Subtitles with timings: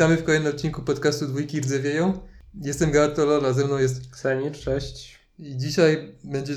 [0.00, 2.18] Witamy w kolejnym odcinku podcastu Dwójki Rdzewieją.
[2.54, 5.18] Jestem Gato Lola, ze mną jest Ksenit, cześć.
[5.38, 6.54] i dzisiaj będzie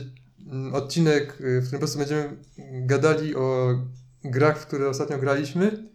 [0.47, 2.37] mm, odcinek, y, w którym po prostu będziemy
[2.71, 3.79] gadali o
[4.23, 5.89] grach, w które ostatnio graliśmy.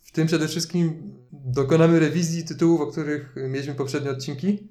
[0.00, 4.68] W tym przede wszystkim dokonamy rewizji tytułów, o których y, mieliśmy poprzednie odcinki,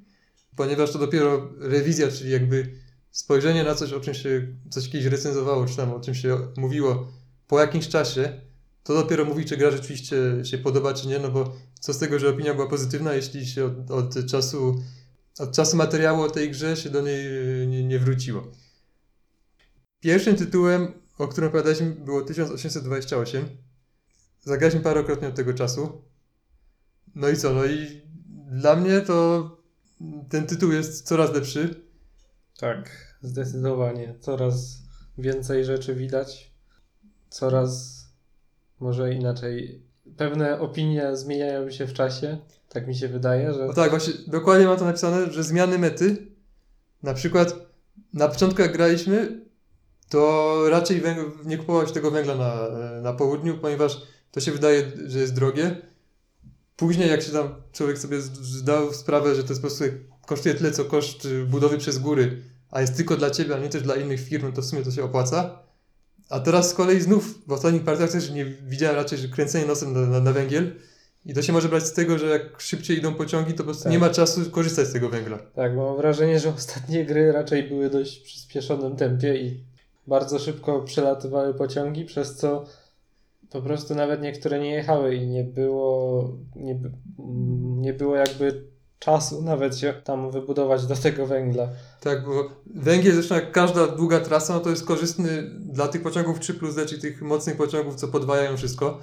[0.56, 2.74] ponieważ to dopiero rewizja, czyli jakby
[3.12, 7.12] spojrzenie na coś, o czym się coś kiedyś recenzowało, czy tam o czym się mówiło
[7.48, 8.42] po jakimś czasie,
[8.84, 12.20] to dopiero mówi, czy gra rzeczywiście się podoba, czy nie, no bo co z tego,
[12.20, 14.76] że opinia była pozytywna, jeśli się od, od czasu
[15.40, 17.28] od czasu materiału o tej grze się do niej
[17.64, 18.52] y, nie, nie wróciło.
[20.00, 23.50] Pierwszym tytułem, o którym opowiadaliśmy, było 1828.
[24.42, 26.02] Zagraliśmy parokrotnie od tego czasu.
[27.16, 27.54] No i co?
[27.54, 28.02] No i
[28.52, 29.50] dla mnie to
[30.30, 31.84] ten tytuł jest coraz lepszy.
[32.58, 32.90] Tak,
[33.22, 34.16] zdecydowanie.
[34.20, 34.78] Coraz
[35.18, 36.54] więcej rzeczy widać.
[37.30, 38.03] Coraz
[38.84, 39.82] może inaczej.
[40.18, 42.38] Pewne opinie zmieniają się w czasie.
[42.70, 43.66] Tak mi się wydaje, że.
[43.68, 46.18] No tak, właśnie dokładnie mam to napisane, że zmiany mety,
[47.04, 47.56] na przykład
[48.14, 49.42] na początku jak graliśmy,
[50.10, 52.70] to raczej węg- nie kupować tego węgla na,
[53.02, 55.76] na południu, ponieważ to się wydaje, że jest drogie.
[56.76, 59.84] Później jak się tam człowiek sobie zdał sprawę, że to jest po prostu
[60.26, 63.82] kosztuje tyle, co koszt budowy przez góry, a jest tylko dla ciebie, a nie też
[63.82, 65.63] dla innych firm, no to w sumie to się opłaca.
[66.30, 69.94] A teraz z kolei znów w ostatnich partiach też nie widziałem raczej, że kręcenie nosem
[69.94, 70.72] na, na, na węgiel.
[71.26, 73.84] I to się może brać z tego, że jak szybciej idą pociągi, to po prostu
[73.84, 73.92] Tak.
[73.92, 75.38] nie ma czasu korzystać z tego węgla.
[75.38, 79.64] Tak, bo mam wrażenie, że ostatnie gry raczej były dość w przyspieszonym tempie i
[80.08, 82.66] bardzo szybko przelatywały pociągi, przez co
[83.50, 86.80] po prostu nawet niektóre nie jechały i nie było, nie,
[87.78, 88.73] nie było jakby
[89.06, 91.70] czasu nawet się tam wybudować do tego węgla.
[92.02, 96.40] Tak, bo węgiel, zresztą jak każda długa trasa, no to jest korzystny dla tych pociągów
[96.40, 99.00] 3 plus D, czyli tych mocnych pociągów, co podwajają wszystko,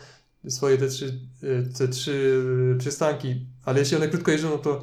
[0.48, 2.44] swoje te trzy, y, te trzy
[2.78, 3.46] przystanki.
[3.64, 4.82] Ale jeśli one krótko jeżdżą, no to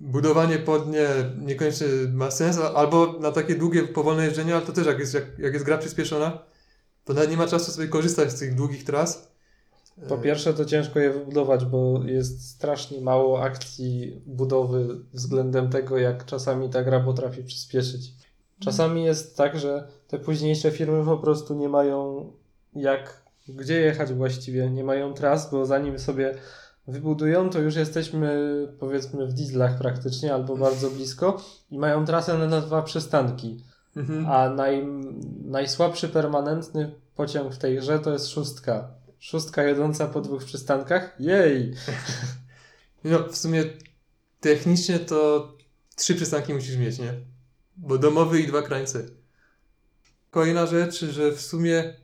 [0.00, 1.08] budowanie pod nie
[1.38, 5.38] niekoniecznie ma sens, albo na takie długie, powolne jeżdżenie, ale to też jak jest, jak,
[5.38, 6.38] jak jest gra przyspieszona,
[7.04, 9.31] to nawet nie ma czasu sobie korzystać z tych długich tras.
[10.08, 16.24] Po pierwsze to ciężko je wybudować, bo jest strasznie mało akcji budowy względem tego, jak
[16.24, 18.12] czasami ta gra potrafi przyspieszyć.
[18.58, 22.26] Czasami jest tak, że te późniejsze firmy po prostu nie mają
[22.74, 26.34] jak, gdzie jechać właściwie, nie mają tras, bo zanim sobie
[26.86, 28.38] wybudują, to już jesteśmy
[28.78, 33.64] powiedzmy w dieslach praktycznie albo bardzo blisko i mają trasę na dwa przystanki.
[33.96, 34.26] Mhm.
[34.26, 34.86] A naj,
[35.44, 39.01] najsłabszy permanentny pociąg w tej grze to jest szóstka.
[39.22, 41.14] Szóstka jadąca po dwóch przystankach?
[41.20, 41.74] Jej!
[43.04, 43.64] No, w sumie
[44.40, 45.48] technicznie to
[45.96, 47.14] trzy przystanki musisz mieć, nie?
[47.76, 49.06] Bo domowy i dwa krańce.
[50.30, 51.96] Kolejna rzecz, że w sumie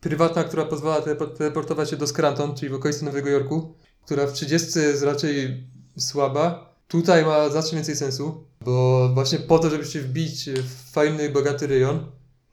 [0.00, 3.74] prywatna, która pozwala telepo- teleportować się do Scranton, czyli w okolicy Nowego Jorku,
[4.04, 5.66] która w 30 jest raczej
[5.98, 11.30] słaba, tutaj ma znacznie więcej sensu, bo właśnie po to, żeby się wbić w fajny,
[11.30, 12.06] bogaty rejon,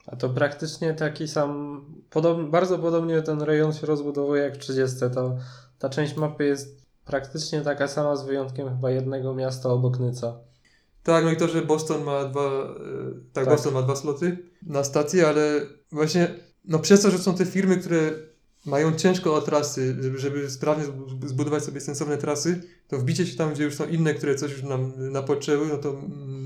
[0.06, 1.80] A to praktycznie taki sam,
[2.10, 4.96] podob, bardzo podobnie ten rejon się rozbudowuje jak w 30.
[5.14, 5.36] To,
[5.78, 10.38] ta część mapy jest praktycznie taka sama z wyjątkiem chyba jednego miasta obok Nyca.
[11.02, 12.74] Tak, no i to, że Boston ma dwa, e,
[13.32, 13.54] tak, Tak.
[13.54, 15.60] Boston ma dwa sloty na stację, ale
[15.92, 16.34] właśnie
[16.64, 18.12] no przez to, że są te firmy, które
[18.66, 23.36] mają ciężko o trasy, żeby, żeby sprawnie zbu- zbudować sobie sensowne trasy, to wbicie się
[23.36, 26.45] tam, gdzie już są inne, które coś już nam napoczęły, no to mm,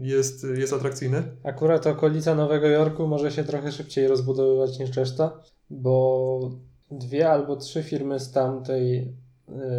[0.00, 1.22] jest, jest atrakcyjne.
[1.44, 6.50] Akurat okolica Nowego Jorku może się trochę szybciej rozbudowywać niż reszta, bo
[6.90, 9.14] dwie albo trzy firmy z tamtej,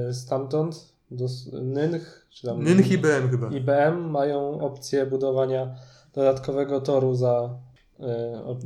[0.09, 3.49] y, stamtąd, dos, Nynch, czy tam Nynch i BM chyba.
[3.49, 5.75] IBM mają opcję budowania
[6.13, 7.59] dodatkowego toru za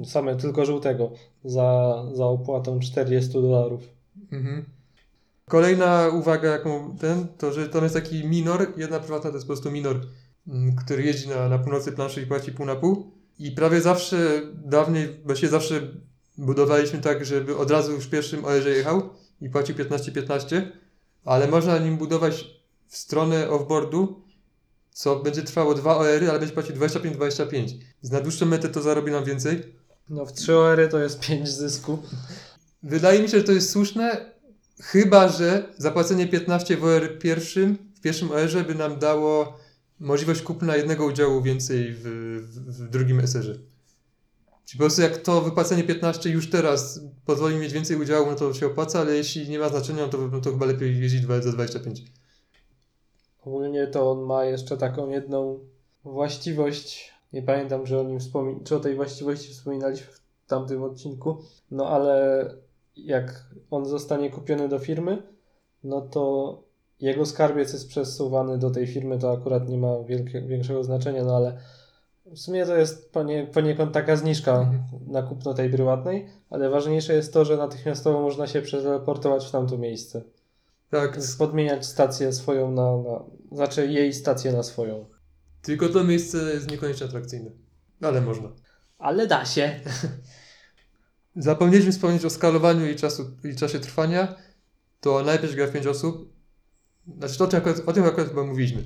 [0.02, 1.12] y, same tylko żółtego
[1.46, 3.90] za, za opłatą 40 dolarów.
[4.32, 4.66] Mhm.
[5.48, 9.54] Kolejna uwaga, jaką ten, to że tam jest taki minor, jedna prywatna to jest po
[9.54, 10.00] prostu minor,
[10.86, 13.12] który jeździ na, na północy planszy i płaci pół na pół.
[13.40, 15.82] I prawie zawsze, dawniej, właściwie zawsze
[16.38, 19.10] budowaliśmy tak, żeby od razu w pierwszym OR jechał
[19.42, 20.62] i płacił 15-15,
[21.26, 22.46] ale można nim budować
[22.88, 24.24] w stronę offboardu,
[24.92, 27.52] co będzie trwało dwa OR, ale będzie płacił 25-25.
[27.52, 29.64] Więc na dłuższą metę to zarobi nam więcej.
[30.10, 31.98] No w 3 OR to jest 5 zysku.
[32.84, 34.34] Wydaje mi się, że to jest słuszne,
[34.82, 39.60] chyba że zapłacenie 15 w OR pierwszym, w pierwszym OR-ze by nam dało
[40.00, 42.02] możliwość kupna jednego udziału więcej w,
[42.42, 43.54] w, w drugim SR-ze.
[44.66, 48.54] Czyli po prostu jak to wypłacenie 15 już teraz pozwoli mieć więcej udziału, no to
[48.54, 52.04] się opłaca, ale jeśli nie ma znaczenia, to, no to chyba lepiej jeździć za 25.
[53.46, 55.60] Ogólnie to on ma jeszcze taką jedną
[56.04, 57.14] właściwość.
[57.34, 61.38] Nie pamiętam, czy o, nim wspomin- czy o tej właściwości wspominaliśmy w tamtym odcinku.
[61.72, 62.46] No ale
[62.96, 65.24] jak on zostanie kupiony do firmy,
[65.84, 66.64] no to
[67.00, 71.36] jego skarbiec jest przesuwany do tej firmy, to akurat nie ma wielkie, większego znaczenia, no
[71.36, 71.58] ale
[72.26, 74.82] w sumie to jest ponie, poniekąd taka zniżka Mhm.
[75.08, 79.78] na kupno tej prywatnej, ale ważniejsze jest to, że natychmiastowo można się przeteleportować w tamto
[79.78, 80.22] miejsce.
[80.90, 83.24] Tak, podmieniać stację swoją na, na...
[83.52, 85.06] Znaczy jej stację na swoją.
[85.62, 87.52] tylko to miejsce jest niekoniecznie atrakcyjne.
[88.02, 88.50] Ale można.
[88.98, 89.80] Ale da się.
[91.36, 94.36] Zapomnieliśmy wspomnieć o skalowaniu i, czasu, i czasie trwania.
[95.02, 96.34] To najpierw gra w 5 osób.
[97.18, 98.84] Znaczy to, o tym akurat, o tym akurat chyba mówiliśmy.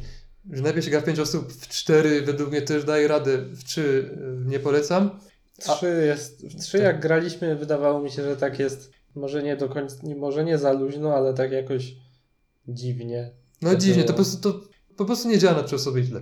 [0.53, 3.63] Że najpierw się gra w 5 osób, w 4 według mnie też daje radę, w
[3.63, 4.15] 3
[4.45, 5.19] nie polecam.
[5.67, 6.45] A- Trzy jest.
[6.47, 6.81] W trzy Tak.
[6.81, 8.91] jak graliśmy, wydawało mi się, że tak jest.
[9.15, 11.95] Może nie do końca, może nie za luźno, ale tak jakoś
[12.67, 13.31] dziwnie.
[13.61, 14.59] No To dziwnie, to po prostu, to
[14.97, 16.21] po prostu nie działa na trzy osoby źle.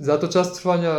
[0.00, 0.96] Za to czas trwania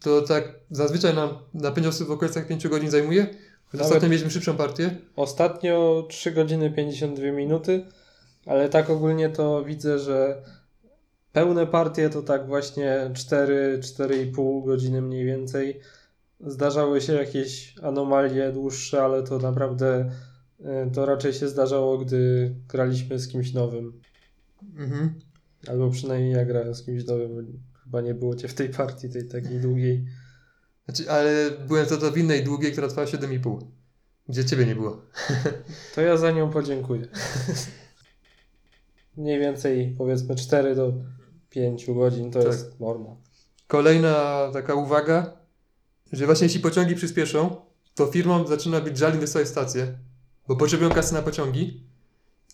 [0.00, 3.26] to tak zazwyczaj nam na 5 osób w okolicach 5 godzin zajmuje.
[3.72, 4.96] Nawet- Ostatnio mieliśmy szybszą partię.
[5.16, 7.84] Ostatnio 3 godziny 52 minuty,
[8.46, 10.42] ale tak ogólnie to widzę, że
[11.32, 15.80] pełne partie to tak właśnie 4-4,5 godziny mniej więcej.
[16.40, 20.10] Zdarzały się jakieś anomalie dłuższe, ale to naprawdę
[20.60, 20.64] y,
[20.94, 24.00] to raczej się zdarzało, gdy graliśmy z kimś nowym.
[24.76, 25.14] Mhm.
[25.68, 27.60] Albo przynajmniej ja grałem z kimś nowym.
[27.84, 30.06] Chyba nie było cię w tej partii, tej takiej długiej.
[30.84, 33.58] Znaczy, ale byłem to w innej długiej, która trwała 7,5.
[34.28, 35.02] Gdzie ciebie nie było.
[35.94, 37.08] To ja za nią podziękuję.
[39.16, 40.92] Mniej więcej powiedzmy 4 do
[41.50, 42.48] 5 godzin to Tak.
[42.52, 43.16] jest norma.
[43.66, 45.32] Kolejna taka uwaga,
[46.12, 47.56] że właśnie jeśli pociągi przyspieszą,
[47.94, 49.98] to firmom zaczyna być żal inwestować w stacje,
[50.48, 51.82] bo potrzebują kasy na pociągi.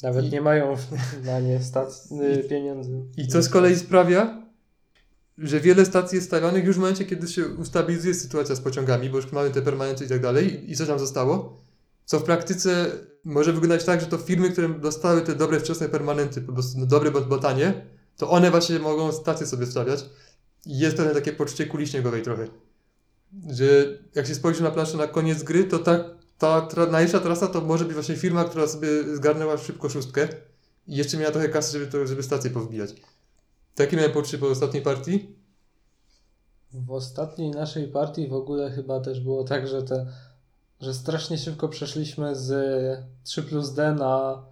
[0.03, 0.77] Nawet I- nie mają
[1.25, 3.03] na nie stac- y, pieniędzy.
[3.17, 4.43] I co z kolei sprawia,
[5.39, 9.17] że wiele stacji jest stawionych już w momencie, kiedy się ustabilizuje sytuacja z pociągami, bo
[9.17, 11.61] już mamy te permanenty i tak dalej, i co tam zostało,
[12.13, 12.91] co w praktyce
[13.25, 16.87] może wyglądać tak, że to firmy, które dostały te dobre wczesne permanenty, po prostu no,
[16.87, 17.87] dobre bądź botanie,
[18.17, 20.05] to one właśnie mogą stacje sobie stawiać.
[20.67, 22.49] Jest pewne takie poczucie kuli śniegowej trochę.
[23.51, 23.65] Że
[24.15, 26.05] jak się spojrzy na planszę na koniec gry, to ta,
[26.39, 30.29] ta tra- najlepsza trasa to może być właśnie firma, która sobie zgarnęła szybko szóstkę
[30.87, 32.95] i jeszcze miała trochę kasy, żeby, to, żeby stację powbijać.
[33.75, 35.37] Takie miałem poczucie po ostatniej partii.
[36.73, 40.07] W ostatniej naszej partii w ogóle chyba też było tak, że te,
[40.83, 42.51] że strasznie szybko przeszliśmy z
[43.25, 44.43] 3 plus D na,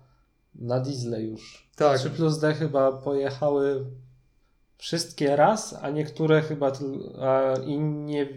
[0.55, 1.69] na diesle już.
[1.77, 3.85] Tak, 3 plus D chyba pojechały
[4.79, 6.73] wszystkie raz, a niektóre chyba
[7.21, 8.29] a i nie,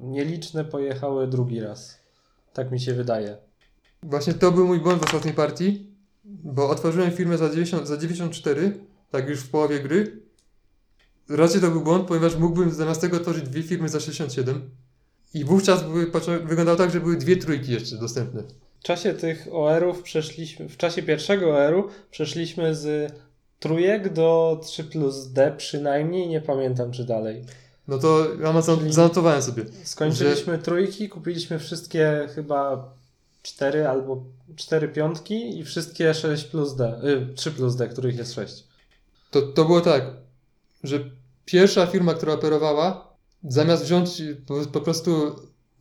[0.00, 1.98] nieliczne pojechały drugi raz.
[2.52, 3.36] Tak mi się wydaje.
[4.02, 5.86] właśnie to był mój błąd w ostatniej partii,
[6.24, 8.80] bo otworzyłem firmę za, 90, za 94,
[9.10, 10.20] tak już w połowie gry.
[11.28, 14.70] Raczej to był błąd, ponieważ mógłbym zamiast tego otworzyć dwie firmy za 67.
[15.34, 16.06] I wówczas były,
[16.44, 18.42] wyglądało tak, że były dwie trójki jeszcze dostępne.
[18.80, 23.12] W czasie tych OR-ów przeszliśmy, w czasie pierwszego OR-u przeszliśmy z
[23.60, 27.44] trójek do 3 plus D przynajmniej, nie pamiętam czy dalej.
[27.88, 29.64] No to Amazon Czyli- zanotowałem sobie.
[29.84, 32.92] Skończyliśmy trójki, kupiliśmy wszystkie chyba
[33.42, 34.22] 4 albo
[34.56, 38.64] 4 piątki i wszystkie 6 plus D, y, 3 plus D, których jest 6.
[39.30, 40.04] To, to było tak,
[40.84, 41.00] że
[41.44, 43.13] pierwsza firma, która operowała,
[43.48, 45.36] zamiast wziąć po, po prostu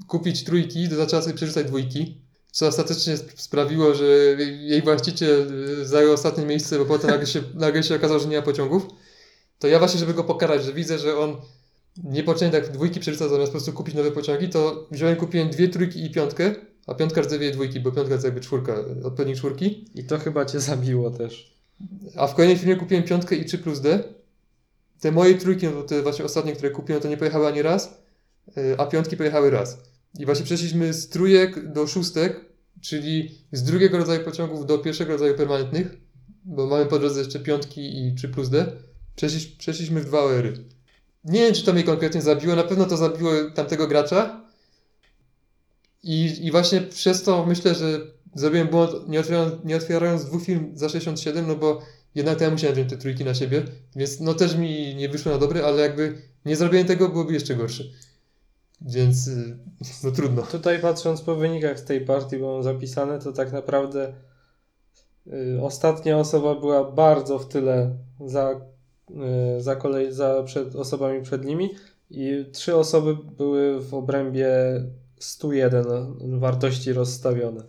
[0.07, 2.17] kupić trójki, to zaczęła sobie przerzucać dwójki,
[2.51, 4.05] co ostatecznie sp- sprawiło, że
[4.61, 8.37] jej właściciel y, zajął ostatnie miejsce, bo potem nagle się, nagle się okazało, że nie
[8.37, 8.87] ma pociągów.
[9.59, 11.35] To ja właśnie, żeby go pokarać, że widzę, że on
[12.03, 16.05] niepotrzebnie tak dwójki przerzuca zamiast po prostu kupić nowe pociągi, to wziąłem, kupiłem dwie trójki
[16.05, 16.55] i piątkę,
[16.87, 19.85] a piątka rdzewieje dwójki, bo piątka to jakby czwórka, odpowiednik czwórki.
[19.95, 21.53] I to chyba cię zabiło też.
[22.15, 24.03] A w kolejnej firmie kupiłem piątkę i 3 plus D.
[25.03, 28.01] Te moje trójki, no te właśnie ostatnie, które kupiłem, to nie pojechały ani raz,
[28.57, 29.77] y, a piątki pojechały raz.
[30.19, 32.45] I właśnie przeszliśmy z trójek do szóstek,
[32.81, 35.97] czyli z drugiego rodzaju pociągów do pierwszego rodzaju permanentnych,
[36.45, 38.71] bo mamy po drodze jeszcze piątki i 3 plus D.
[39.15, 40.53] Przeszliś, przeszliśmy w dwa OR-y.
[41.23, 44.41] Nie wiem, czy to mnie konkretnie zabiło, na pewno to zabiło tamtego gracza.
[46.03, 48.01] I, I właśnie przez to myślę, że
[48.35, 51.81] zrobiłem błąd, nie otwierając, nie otwierając dwóch firm za 67, no bo
[52.15, 53.63] jednak to ja musiałem wziąć te trójki na siebie,
[53.95, 57.55] więc no też mi nie wyszło na dobre, ale jakby nie zrobienie tego byłoby jeszcze
[57.55, 57.83] gorsze.
[58.81, 59.57] Więc y,
[60.03, 60.41] no trudno.
[60.41, 64.13] Tutaj patrząc po wynikach z tej partii, bo mam zapisane, to tak naprawdę
[65.27, 68.61] y, ostatnia osoba była bardzo w tyle za,
[69.57, 71.69] y, za, kolej, za przed osobami przed nimi
[72.09, 74.49] i trzy osoby były w obrębie
[75.19, 75.85] 101
[76.39, 77.63] wartości rozstawione.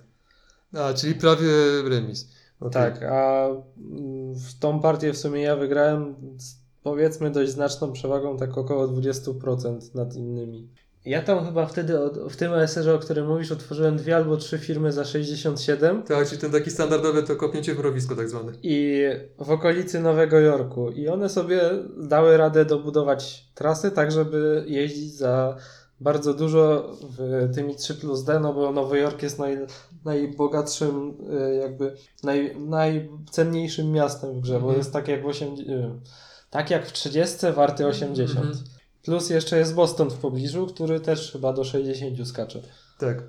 [0.72, 1.48] A, czyli prawie
[1.88, 2.28] remis.
[2.70, 8.36] Tak, a mm, w tą partię w sumie ja wygrałem z, powiedzmy dość znaczną przewagą,
[8.36, 10.68] tak około 20% nad innymi.
[11.04, 14.58] Ja tam chyba wtedy od, w tym OSR-ze, o którym mówisz, otworzyłem dwie albo trzy
[14.58, 18.52] firmy za 67 Tak, czyli ten taki standardowy to kopnięcie w mrowisko tak zwane.
[18.62, 19.02] i
[19.38, 20.90] w okolicy Nowego Jorku.
[20.90, 21.60] I one sobie
[21.96, 25.56] dały radę dobudować trasy tak, żeby jeździć za
[26.00, 29.58] bardzo dużo w tymi 3 plus D, no bo Nowy Jork jest naj,
[30.04, 31.14] najbogatszym,
[31.50, 34.78] y, jakby naj, najcenniejszym miastem w grze, bo Mhm.
[34.78, 36.08] jest tak jak w 80,
[36.50, 38.38] tak jak w 30 warty 80.
[38.46, 38.64] Mhm.
[39.02, 42.62] Plus jeszcze jest Boston w pobliżu, który też chyba do 60 skacze.
[42.98, 43.22] Tak.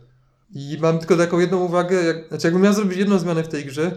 [0.55, 3.65] I mam tylko taką jedną uwagę, jak, znaczy jakbym miał zrobić jedną zmianę w tej
[3.65, 3.91] grze,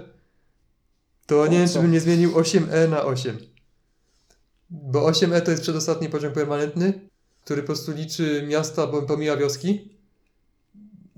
[1.26, 1.74] to nie O, wiem, co?
[1.74, 3.38] czy bym nie zmienił 8E na 8.
[4.70, 7.08] Bo 8E to jest przedostatni poziom permanentny,
[7.48, 9.98] który po prostu liczy miasta, bo pomija wioski.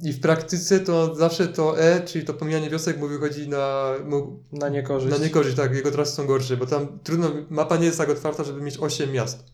[0.02, 4.42] I w praktyce to zawsze to E, czyli to pomijanie wiosek mu wychodzi na, mu,
[4.52, 5.18] Na niekorzyść.
[5.18, 8.44] na niekorzyść, tak, jego trasy są gorsze, bo tam trudno, mapa nie jest tak otwarta,
[8.44, 9.44] żeby mieć 8 miast.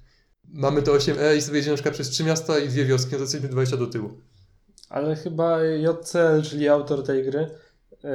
[0.48, 3.16] Mamy to 8E i sobie jedziemy na przykład przez 3 miasta i dwie wioski, no
[3.18, 4.10] to jesteśmy 20 do tyłu.
[4.88, 7.50] Ale chyba JCL, czyli autor tej gry,
[8.04, 8.10] yy,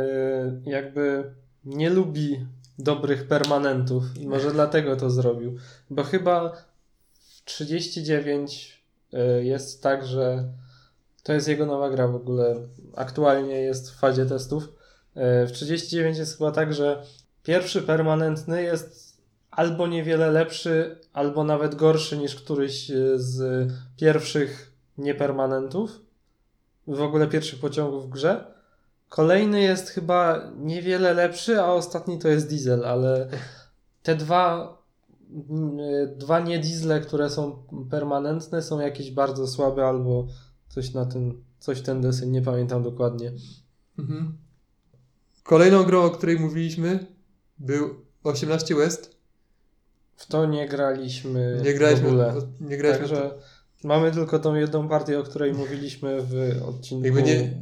[0.65, 1.33] jakby
[1.65, 2.45] nie lubi
[2.79, 5.57] dobrych permanentów i może dlatego to zrobił.
[5.89, 6.51] Bo chyba
[7.45, 10.43] 39 yy, jest tak, że
[11.23, 12.55] to jest jego nowa gra w ogóle.
[12.95, 14.63] Aktualnie jest w fazie testów.
[15.15, 17.03] Yy, W 39 jest chyba tak, że
[17.43, 19.17] pierwszy permanentny jest
[19.51, 23.67] albo niewiele lepszy, albo nawet gorszy niż któryś yy, z
[23.97, 26.01] pierwszych niepermanentów
[26.87, 28.45] w ogóle pierwszych pociągów w grze.
[29.09, 33.27] Kolejny jest chyba niewiele lepszy, a ostatni to jest diesel, ale
[34.03, 34.77] te dwa,
[36.17, 40.27] dwa nie diesle, które są permanentne, są jakieś bardzo słabe albo
[40.69, 43.31] coś na ten, coś ten deseń, nie pamiętam dokładnie.
[43.99, 44.37] Mhm.
[45.43, 47.07] Kolejną grą, o której mówiliśmy,
[47.59, 47.89] był
[48.23, 49.15] 18 West.
[50.15, 52.33] W to nie graliśmy, Nie graliśmy, w ogóle.
[52.59, 53.31] nie graliśmy Także
[53.83, 57.61] mamy tylko tą jedną partię, o której mówiliśmy w odcinku jakby nie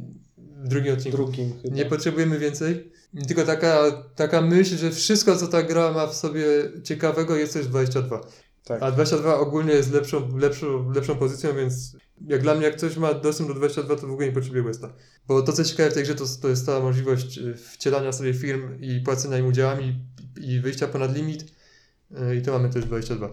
[0.68, 1.16] drugim odcinku.
[1.16, 1.74] drugim chyba.
[1.74, 2.92] Nie potrzebujemy więcej.
[3.28, 6.44] Tylko taka, taka myśl, że wszystko, co ta gra ma w sobie
[6.84, 8.20] ciekawego, jest też 22.
[8.64, 8.82] Tak.
[8.82, 13.14] A 22 ogólnie jest lepszą, lepszą, lepszą pozycją, więc jak dla mnie, jak ktoś ma
[13.14, 14.92] dostęp do 22, to w ogóle nie potrzebuje Westa.
[15.28, 18.34] Bo to, co ciekawe w tej grze, to, to jest ta możliwość e, wcielania sobie
[18.34, 19.94] firm i płacenia im udziałami
[20.40, 21.44] i wyjścia ponad limit.
[22.16, 23.30] E, I to mamy też 22.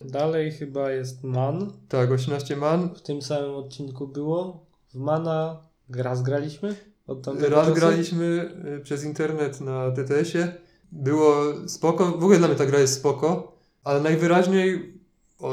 [0.00, 1.72] Dalej chyba jest Man.
[1.88, 2.94] Tak, 18 man.
[2.94, 4.66] W tym samym odcinku było.
[4.94, 6.76] W Mana raz graliśmy?
[7.06, 7.74] Od Raz czasu?
[7.74, 10.52] graliśmy y, przez internet na TTS-ie.
[10.92, 11.34] Było
[11.68, 12.06] spoko.
[12.06, 14.94] W ogóle dla mnie ta gra jest spoko, ale najwyraźniej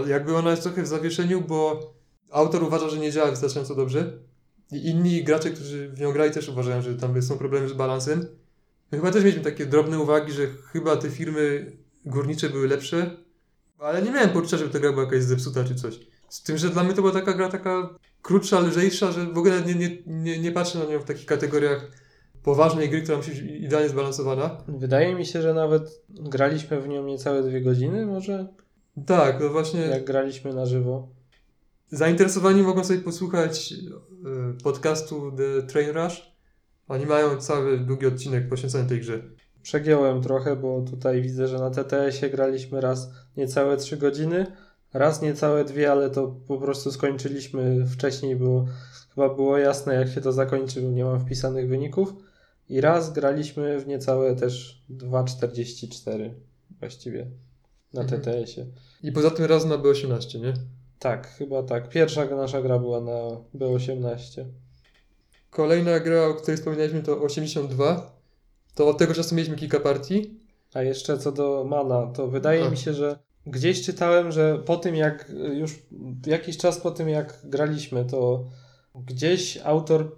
[0.07, 1.93] jakby ona jest trochę w zawieszeniu, bo
[2.31, 4.13] autor uważa, że nie działa wystarczająco dobrze.
[4.71, 8.25] I inni gracze, którzy w nią grali też uważają, że tam są problemy z balansem.
[8.91, 11.71] My chyba też mieliśmy takie drobne uwagi, że chyba te firmy
[12.05, 13.17] górnicze były lepsze,
[13.79, 15.99] ale nie miałem poczucia, żeby ta gra była jakaś zepsuta czy coś.
[16.29, 17.89] Z tym, że dla mnie to była taka gra taka
[18.27, 21.91] krótsza, lżejsza, że w ogóle nie, nie, nie, nie patrzę na nią w takich kategoriach
[22.43, 24.63] poważnej gry, która musi być idealnie zbalansowana.
[24.67, 28.47] Wydaje mi się, że nawet graliśmy w nią niecałe dwie godziny, może
[29.05, 31.07] Tak, no właśnie jak graliśmy na żywo.
[31.91, 36.31] zainteresowani mogą sobie posłuchać e, podcastu The Train Rush.
[36.87, 39.21] Oni mają cały długi odcinek poświęcony tej grze.
[39.61, 44.45] Przegiąłem trochę, bo tutaj widzę, że na TTS-ie graliśmy raz niecałe trzy godziny,
[44.97, 48.65] raz niecałe dwie, ale to po prostu skończyliśmy wcześniej, bo
[49.15, 52.13] chyba było jasne, jak się to zakończy, bo nie mam wpisanych wyników.
[52.69, 56.29] I raz graliśmy w niecałe też 2,44
[56.79, 57.27] właściwie
[57.93, 58.21] na Mhm.
[58.21, 58.67] TTS-ie.
[59.03, 60.53] I poza tym raz na B18, nie?
[60.99, 61.89] Tak, chyba tak.
[61.89, 63.17] Pierwsza nasza gra była na
[63.55, 64.45] B18.
[65.49, 68.11] Kolejna gra, o której wspominaliśmy, to 82.
[68.75, 70.39] To od tego czasu mieliśmy kilka partii.
[70.73, 72.69] A jeszcze co do Mana, to wydaje A.
[72.69, 75.79] mi się, że gdzieś czytałem, że po tym jak już
[76.25, 78.43] jakiś czas po tym jak graliśmy, to
[78.95, 80.15] gdzieś autor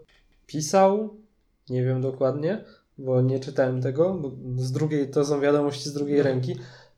[0.48, 1.18] pisał,
[1.70, 2.64] nie wiem dokładnie,
[2.98, 4.22] bo nie czytałem tego,
[4.56, 6.24] z drugiej, to są wiadomości z drugiej No.
[6.24, 6.56] ręki,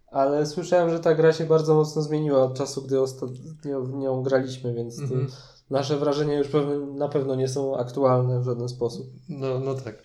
[0.07, 4.23] ale słyszałem, że ta gra się bardzo mocno zmieniła od czasu, gdy ostatnio w nią
[4.23, 5.27] graliśmy, więc to Mhm.
[5.69, 6.47] nasze wrażenia już
[6.95, 9.07] na pewno nie są aktualne w żaden sposób.
[9.29, 10.03] No, no tak.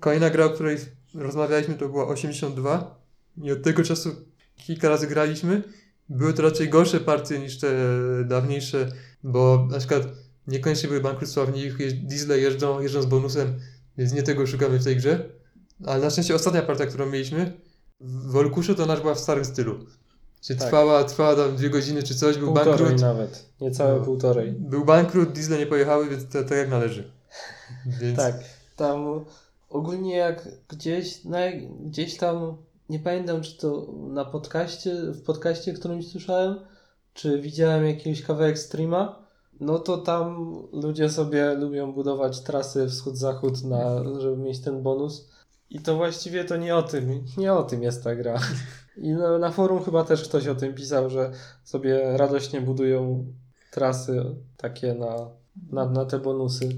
[0.00, 0.76] Kolejna gra, o której
[1.14, 2.98] rozmawialiśmy, to była 82.
[3.42, 4.08] I od tego czasu
[4.56, 5.62] kilka razy graliśmy.
[6.08, 7.68] Były to raczej gorsze partie niż te
[8.24, 8.92] dawniejsze,
[9.24, 10.02] bo na przykład
[10.46, 11.00] niekoniecznie były
[11.78, 13.54] jeź- diesle jeżdżą, jeżdżą z bonusem,
[13.98, 15.28] więc nie tego szukamy w tej grze.
[15.86, 17.52] Ale na szczęście ostatnia partia, którą mieliśmy
[18.00, 19.86] w Wolkuszu, to już była w starym stylu.
[20.40, 20.68] Czyli Tak.
[20.68, 23.00] trwała, trwała tam dwie godziny czy coś, był Półtorej bankrut.
[23.00, 24.04] nawet, niecałe No.
[24.04, 24.52] półtorej.
[24.52, 27.10] Był bankrut, diesle nie pojechały, więc to tak jak należy.
[28.00, 28.16] Więc...
[28.18, 28.34] Tak,
[28.76, 29.24] tam
[29.70, 31.38] ogólnie jak gdzieś, na,
[31.86, 32.56] gdzieś tam,
[32.88, 36.60] nie pamiętam czy to na podcaście, w podcaście, którymś słyszałem,
[37.14, 39.24] czy widziałem jakiś kawałek streama,
[39.60, 45.30] no to tam ludzie sobie lubią budować trasy wschód-zachód, na, żeby mieć ten bonus.
[45.70, 48.40] I to właściwie to nie o tym, nie o tym jest ta gra.
[48.96, 51.32] I na, na forum chyba też ktoś o tym pisał, że
[51.64, 53.26] sobie radośnie budują
[53.70, 54.24] trasy
[54.56, 55.16] takie na,
[55.70, 56.68] na, na te bonusy.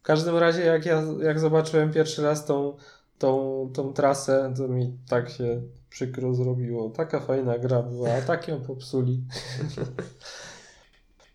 [0.00, 2.76] W każdym razie jak ja jak zobaczyłem pierwszy raz tą,
[3.18, 6.90] tą, tą trasę, to mi tak się przykro zrobiło.
[6.90, 9.22] Taka fajna gra była, a tak ją popsuli.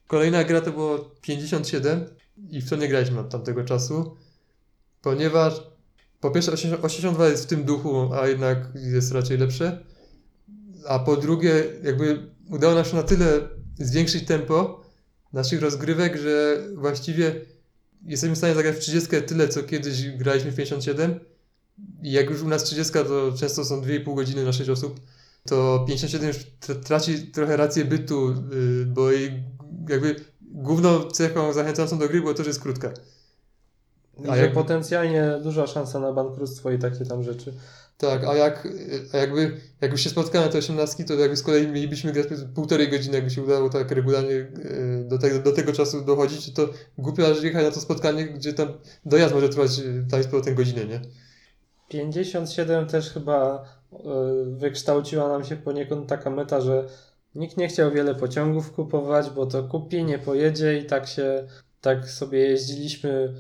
[0.08, 2.06] Kolejna gra to było 57
[2.50, 4.18] i w to nie graliśmy od tamtego czasu,
[5.02, 5.68] ponieważ
[6.20, 9.84] po pierwsze 82 jest w tym duchu, a jednak jest raczej lepsze,
[10.88, 13.28] a po drugie jakby udało nam się na tyle
[13.76, 14.84] zwiększyć tempo
[15.34, 17.36] naszych rozgrywek, że właściwie
[18.06, 21.33] jesteśmy w stanie zagrać w 30 tyle, co kiedyś graliśmy w 57 i
[22.02, 25.00] jak już u nas 30 to często są 2,5 godziny na 6 osób,
[25.48, 26.38] to 57 już
[26.84, 29.44] traci trochę rację bytu, yy, bo jej
[29.90, 32.94] jakby główną cechą zachęcającą do gry było to, że jest krótka.
[34.30, 34.54] A jak...
[34.54, 37.54] potencjalnie duża szansa na bankructwo i takie tam rzeczy.
[37.98, 38.68] Tak, a jak
[39.14, 42.90] a jakby jak już się spotkamy te 18, to jakby z kolei mielibyśmy grać półtorej
[42.90, 47.28] godziny, jakby się udało tak regularnie e, do tego, do tego czasu dochodzić, to głupio
[47.28, 48.68] aż jechać na to spotkanie, gdzie tam
[49.06, 51.02] dojazd może trwać e, tam z powrotem godzinę, nie?
[51.88, 53.98] 57 też chyba e,
[54.46, 56.88] wykształciła nam się poniekąd taka meta, że
[57.36, 61.48] nikt nie chciał wiele pociągów kupować, bo to kupi, nie pojedzie i tak się,
[61.82, 63.34] tak sobie jeździliśmy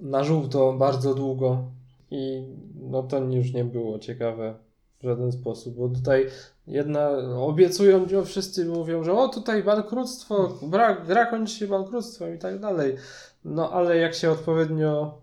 [0.00, 1.64] na żółto bardzo długo
[2.10, 2.42] i
[2.74, 4.54] no to już nie było ciekawe
[5.00, 6.26] w żaden sposób, bo tutaj
[6.66, 12.38] jedna, obiecują, że wszyscy mówią, że o tutaj bankructwo, brak, gra kończy się bankructwem i
[12.38, 12.96] tak dalej.
[13.44, 15.18] No ale jak się odpowiednio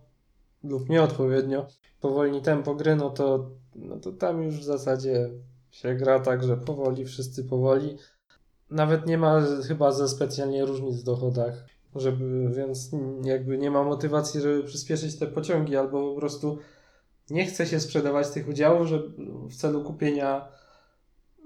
[0.64, 1.66] lub nieodpowiednio
[2.02, 5.30] powolni tempo gry, no to, no to tam już w zasadzie
[5.72, 7.98] się gra tak, że powoli, wszyscy powoli.
[8.70, 12.92] Nawet nie ma chyba ze specjalnie różnic w dochodach, żeby, więc
[13.24, 16.58] jakby nie ma motywacji, żeby przyspieszyć te pociągi, albo po prostu
[17.30, 19.00] nie chce się sprzedawać tych udziałów że
[19.50, 20.48] w celu kupienia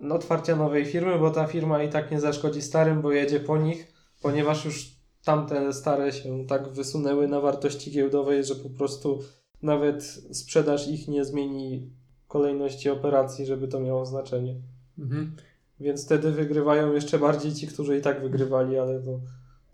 [0.02, 3.58] no, otwarcia nowej firmy, bo ta firma i tak nie zaszkodzi starym, bo jedzie po
[3.58, 9.20] nich, ponieważ już tamte stare się tak wysunęły na wartości giełdowej, że po prostu
[9.62, 11.90] nawet sprzedaż ich nie zmieni
[12.28, 14.56] kolejności operacji, żeby to miało znaczenie.
[15.00, 15.36] Mhm.
[15.80, 19.20] Więc wtedy wygrywają jeszcze bardziej ci, którzy i tak wygrywali, ale to,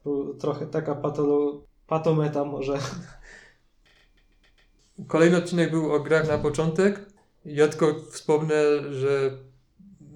[0.04, 2.78] to trochę taka patolo, patometa może.
[5.08, 7.06] Kolejny odcinek był o grach na początek.
[7.46, 9.38] Ja tylko wspomnę, że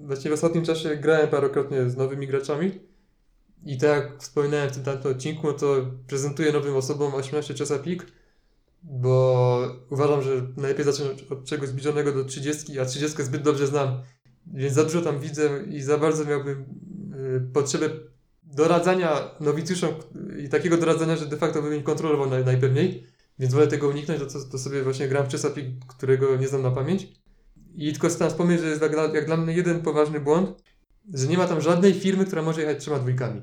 [0.02, 2.70] właśnie w ostatnim czasie grałem parokrotnie z nowymi graczami.
[3.64, 8.06] I tak jak wspominałem w tym tamtym odcinku, to prezentuję nowym osobom 18 Chesapeake,
[8.82, 14.02] bo uważam, że najlepiej zacząć od czegoś zbliżonego do 30, a 30 zbyt dobrze znam,
[14.46, 17.90] więc za dużo tam widzę i za bardzo miałbym y, potrzebę
[18.42, 19.90] doradzania nowicjuszom
[20.38, 23.06] i takiego doradzania, że de facto bym ich kontrolował naj, najpewniej.
[23.38, 26.70] Więc wolę tego uniknąć, to, to sobie właśnie gram w Chesapeake, którego nie znam na
[26.70, 27.08] pamięć.
[27.74, 30.62] I tylko chcę wspomnieć, że jest jak jak dla mnie jeden poważny błąd,
[31.14, 33.42] że nie ma tam żadnej firmy, która może jechać trzema dwójkami.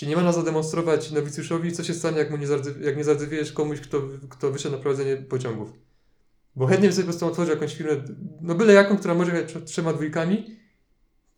[0.00, 2.46] Czyli nie można zademonstrować nowicjuszowi, co się stanie, jak, mu nie,
[2.80, 5.72] jak nie zardzewiejesz komuś, kto, kto wyszedł na prowadzenie pociągów.
[6.56, 7.92] Bo chętnie bym sobie po prostu otworzył jakąś firmę,
[8.40, 10.56] no byle jaką, która może jechać trzema dwójkami,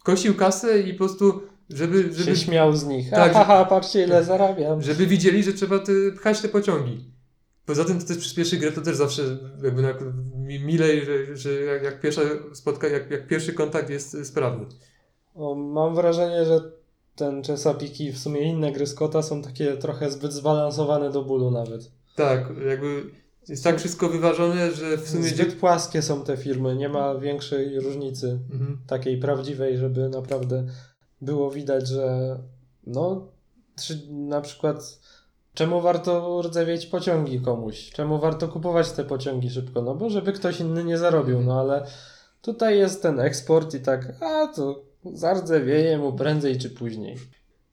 [0.03, 2.13] kosił kasę i po prostu żeby...
[2.13, 3.11] żeby się śmiał z nich.
[3.11, 4.83] Tak, Aha, patrzcie ile zarabiam.
[4.83, 7.13] Żeby widzieli, że trzeba ty, pchać te pociągi.
[7.67, 9.95] Poza tym to też przyspieszy grę, to też zawsze jakby na,
[10.45, 12.23] milej, że, że jak, jak, pierwsza
[12.53, 14.67] spotka, jak, jak pierwszy kontakt jest sprawny.
[15.35, 16.82] O, mam wrażenie, że
[17.17, 21.51] ten Chesapeake i w sumie inne gry Scotta są takie trochę zbyt zbalansowane do bólu
[21.51, 21.91] nawet.
[22.17, 23.05] Tak, jakby
[23.49, 25.29] jest tak wszystko wyważone, że w sumie...
[25.29, 28.79] Zbyt płaskie są te firmy, nie ma większej różnicy mhm.
[28.87, 30.67] takiej prawdziwej, żeby naprawdę
[31.21, 32.39] było widać, że
[32.87, 33.29] no,
[34.11, 34.99] na przykład
[35.55, 37.91] Czemu warto rdzewieć pociągi komuś?
[37.91, 39.83] Czemu warto kupować te pociągi szybko?
[39.83, 41.87] No bo żeby ktoś inny nie zarobił, no ale
[42.43, 47.17] tutaj jest ten eksport i tak, a to zardzewieje mu prędzej czy później.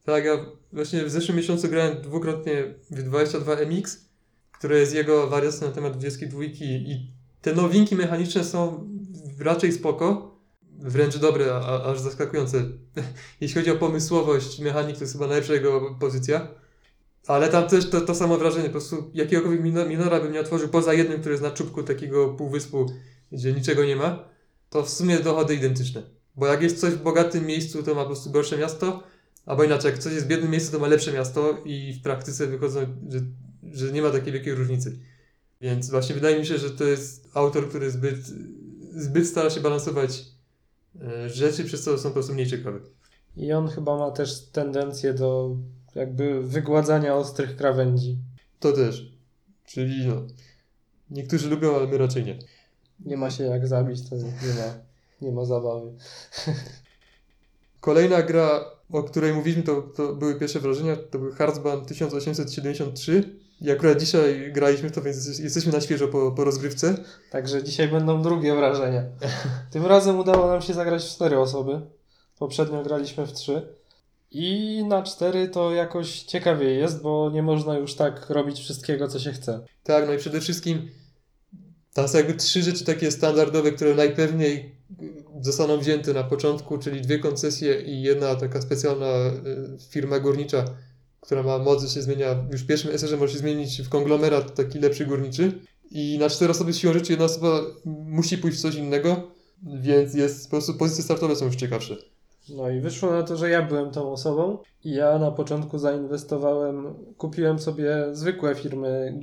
[0.06, 3.98] Tak, ja właśnie w zeszłym miesiącu grałem dwukrotnie w 22MX,
[4.52, 7.12] które jest jego wariacją na temat 22 i
[7.42, 8.89] te nowinki mechaniczne są
[9.39, 10.36] raczej spoko,
[10.80, 12.63] wręcz dobre, a, aż zaskakujące.
[13.42, 16.48] Jeśli chodzi o pomysłowość mechanik, to jest chyba najlepsza jego pozycja.
[17.28, 20.94] Ale tam też to, to samo wrażenie, po prostu jakiegokolwiek minora bym nie otworzył, poza
[20.94, 22.86] jednym, który jest na czubku takiego półwyspu,
[23.32, 24.30] gdzie niczego nie ma,
[24.70, 26.19] to w sumie dochody identyczne.
[26.36, 29.04] Bo jak jest coś w bogatym miejscu, to ma po prostu gorsze miasto,
[29.46, 32.48] albo inaczej, jak coś jest w biednym miejscu, to ma lepsze miasto i w praktyce
[32.48, 33.20] wychodzą, że,
[33.72, 35.00] że nie ma takiej wielkiej różnicy.
[35.62, 38.18] Więc właśnie wydaje mi się, że to jest autor, który zbyt,
[38.96, 40.26] zbyt stara się balansować
[41.02, 42.80] e, rzeczy, przez co są po prostu mniej ciekawe.
[43.38, 45.58] I on chyba ma też tendencję do
[45.96, 48.18] jakby wygładzania ostrych krawędzi.
[48.60, 49.12] To też.
[49.65, 50.28] Czyli no,
[51.10, 52.39] niektórzy lubią, ale my raczej nie.
[53.06, 54.88] Nie ma się jak zabić, to nie ma,
[55.22, 55.94] nie ma zabawy.
[57.80, 63.40] Kolejna gra, o której mówiliśmy, to, to były pierwsze wrażenia, to był Heartsband 1873.
[63.62, 66.96] I akurat dzisiaj graliśmy to, więc jesteśmy na świeżo po, po rozgrywce.
[67.32, 69.04] Także dzisiaj będą drugie wrażenia.
[69.72, 71.82] Tym razem udało nam się zagrać w cztery osoby.
[72.40, 73.68] Poprzednio graliśmy w trzy.
[74.32, 79.20] I na cztery to jakoś ciekawiej jest, bo nie można już tak robić wszystkiego, co
[79.20, 79.66] się chce.
[79.84, 80.90] Tak, no i przede wszystkim
[81.94, 84.79] tam są jakby trzy rzeczy takie standardowe, które najpewniej
[85.41, 90.65] zostaną wzięte na początku, czyli dwie koncesje i jedna taka specjalna y, firma górnicza,
[91.21, 94.80] która ma moc, się zmienia, już w pierwszym SR może się zmienić w konglomerat taki
[94.80, 95.60] lepszy górniczy.
[95.91, 99.32] I na cztery osoby siłą rzeczy jedna osoba musi pójść w coś innego,
[99.63, 101.97] więc jest po prostu pozycje startowe są już ciekawsze.
[102.49, 106.93] No i wyszło na to, że ja byłem tą osobą i ja na początku zainwestowałem,
[107.17, 109.19] kupiłem sobie zwykłe firmy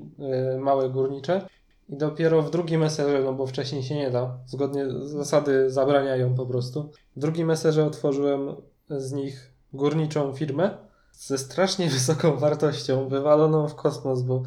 [0.56, 1.46] y, małe górnicze
[1.88, 6.46] i dopiero w drugim eserze, no bo wcześniej się nie da, zgodnie zasady zabraniają po
[6.46, 6.90] prostu.
[7.16, 8.56] W drugim eserze otworzyłem
[8.90, 10.78] z nich górniczą firmę
[11.12, 14.42] ze strasznie wysoką wartością, wywaloną w kosmos, bo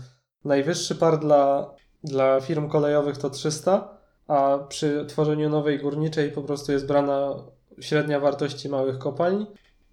[0.46, 1.74] najwyższy par dla,
[2.04, 3.98] dla firm kolejowych to 300,
[4.28, 7.36] a przy tworzeniu nowej górniczej po prostu jest brana
[7.80, 9.46] średnia wartości małych kopalń.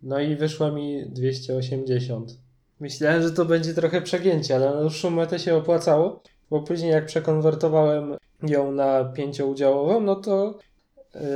[0.03, 2.33] No i wyszła mi 280.
[2.81, 7.07] Myślałem, że to będzie trochę przegięcie, ale na dłuższą metę się opłacało, bo później jak
[7.07, 10.55] przekonwertowałem ją na pięcioudziałową, no to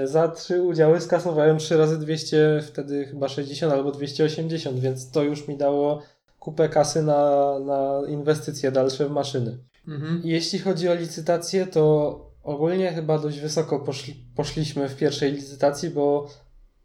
[0.03, 5.23] y, za trzy udziały skasowałem 3 razy 200, wtedy chyba 60 albo 280, więc to
[5.23, 6.03] już mi dało
[6.41, 9.59] kupę kasy na, na inwestycje dalsze w maszyny.
[9.89, 10.21] Mhm.
[10.25, 16.27] Jeśli chodzi o licytację, to ogólnie chyba dość wysoko poszli, poszliśmy w pierwszej licytacji, bo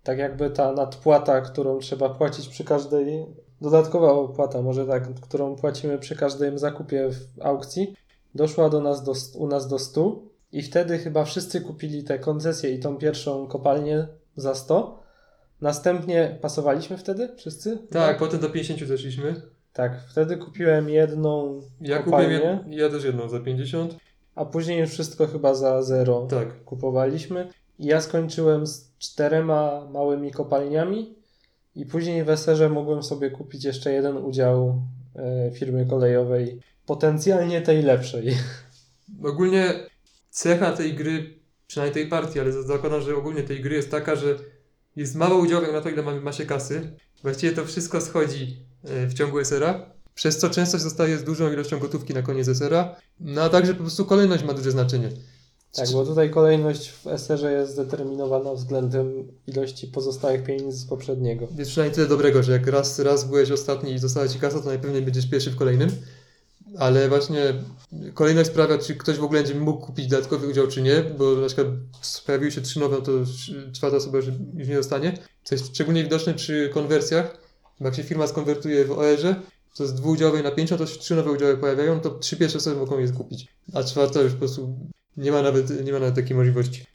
[0.03, 3.25] tak jakby ta nadpłata, którą trzeba płacić przy każdej,
[3.61, 7.95] dodatkowa opłata, może tak, którą płacimy przy każdym zakupie w aukcji,
[8.35, 10.21] doszła do nas do, u nas do 100
[10.51, 15.03] i wtedy chyba wszyscy kupili te koncesje i tą pierwszą kopalnię za 100.
[15.61, 17.77] Następnie pasowaliśmy wtedy wszyscy?
[17.89, 19.41] Tak, potem do 50 zeszliśmy.
[19.73, 22.79] Tak, wtedy kupiłem jedną Ja kopalnię, kupiłem jed...
[22.79, 23.95] ja też jedną za 50.
[24.35, 26.63] a później już wszystko chyba za zero Tak.
[26.63, 27.47] kupowaliśmy.
[27.79, 31.15] I ja skończyłem z czterema małymi kopalniami
[31.75, 34.81] i później w Eserze mogłem sobie kupić jeszcze jeden udział
[35.15, 38.37] e, firmy kolejowej, potencjalnie tej lepszej.
[39.23, 39.73] Ogólnie
[40.29, 44.35] cecha tej gry, przynajmniej tej partii, ale zakładam, że ogólnie tej gry jest taka, że
[44.95, 46.91] jest mało udziałów na to, ile ma, ma się kasy.
[47.23, 51.79] Właściwie to wszystko schodzi e, w ciągu SR-a, przez co częstość zostaje z dużą ilością
[51.79, 55.09] gotówki na koniec SR-a, no a także po prostu kolejność ma duże znaczenie.
[55.75, 61.47] Tak, bo tutaj kolejność w Eserze jest zdeterminowana względem ilości pozostałych pieniędzy z poprzedniego.
[61.57, 64.65] Jest przynajmniej tyle dobrego, że jak raz, raz byłeś ostatni i została ci kasa, to
[64.65, 65.89] najpewniej będziesz pierwszy w kolejnym.
[66.77, 67.53] Ale właśnie
[68.13, 71.47] kolejność sprawia, czy ktoś w ogóle będzie mógł kupić dodatkowy udział, czy nie, bo na
[71.47, 71.67] przykład
[72.25, 73.11] pojawiły się trzy nowe, no to
[73.73, 75.17] czwarta osoba już, nie dostanie.
[75.43, 77.37] Co jest szczególnie widoczne przy konwersjach,
[77.79, 79.35] jak się firma skonwertuje w OR-ze,
[79.75, 82.75] to z dwuudziałowej na pięciu, to się trzy nowe udziały pojawiają, to trzy pierwsze osoby
[82.75, 83.47] mogą je kupić.
[83.73, 84.75] A czwarta już po prostu
[85.17, 86.85] nie ma nawet, nie ma nawet takiej możliwości.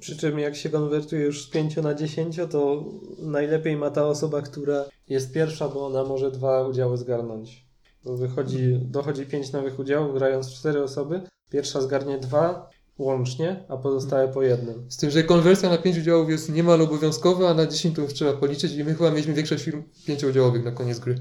[0.00, 2.84] Przy czym jak się konwertuje już z 5 na 10, to
[3.18, 7.71] najlepiej ma ta osoba, która jest pierwsza, bo ona może dwa udziały zgarnąć.
[8.04, 11.20] Wychodzi, dochodzi 5 nowych udziałów, grając w 4 osoby.
[11.50, 14.90] Pierwsza zgarnie dwa łącznie, a pozostałe po jednym.
[14.90, 18.14] Z tym, że konwersja na 5 udziałów jest niemal obowiązkowa, a na 10 to już
[18.14, 21.14] trzeba policzyć i my chyba mieliśmy większość firm pięcioudziałowych na koniec gry.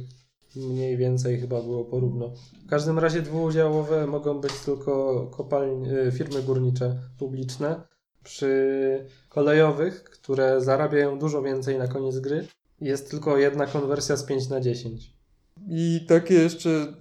[0.56, 2.34] Mniej więcej chyba było porówno.
[2.66, 7.82] W każdym razie dwuudziałowe mogą być tylko kopalń, y, firmy górnicze publiczne.
[8.24, 12.48] Przy kolejowych, które zarabiają dużo więcej na koniec gry,
[12.82, 15.21] jest tylko jedna konwersja z 5 na 10.
[15.70, 16.94] I takie jeszcze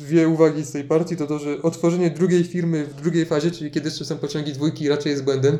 [0.00, 3.70] dwie uwagi z tej partii to to, że otworzenie drugiej firmy w drugiej fazie, czyli
[3.70, 5.58] kiedy jeszcze są pociągi dwójki, raczej jest błędem,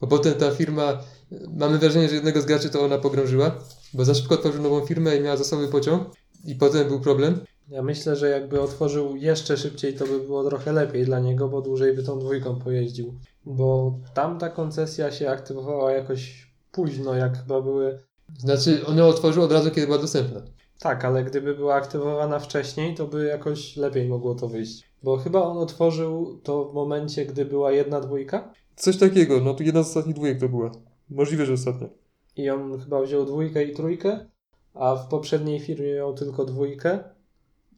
[0.00, 1.02] bo potem ta firma,
[1.48, 3.58] mamy wrażenie, że jednego z graczy to ona pogrążyła,
[3.94, 6.08] bo za szybko otworzył nową firmę i miała zasoby pociąg
[6.44, 7.40] i potem był problem.
[7.68, 11.62] Ja myślę, że jakby otworzył jeszcze szybciej, to by było trochę lepiej dla niego, bo
[11.62, 13.14] dłużej by tą dwójką pojeździł.
[13.46, 17.98] Bo tamta koncesja się aktywowała jakoś późno, jak chyba były.
[18.38, 20.42] Znaczy, ona otworzył od razu, kiedy była dostępna.
[20.80, 24.90] Tak, ale gdyby była aktywowana wcześniej, to by jakoś lepiej mogło to wyjść.
[25.02, 29.62] Bo chyba on otworzył to w momencie, gdy była jedna dwójka Coś takiego, no to
[29.62, 30.70] jedna z ostatnich dwójek to była.
[31.10, 31.88] Możliwe, że ostatnia.
[32.36, 34.26] i on chyba wziął dwójkę i trójkę,
[34.74, 37.04] a w poprzedniej firmie miał tylko dwójkę.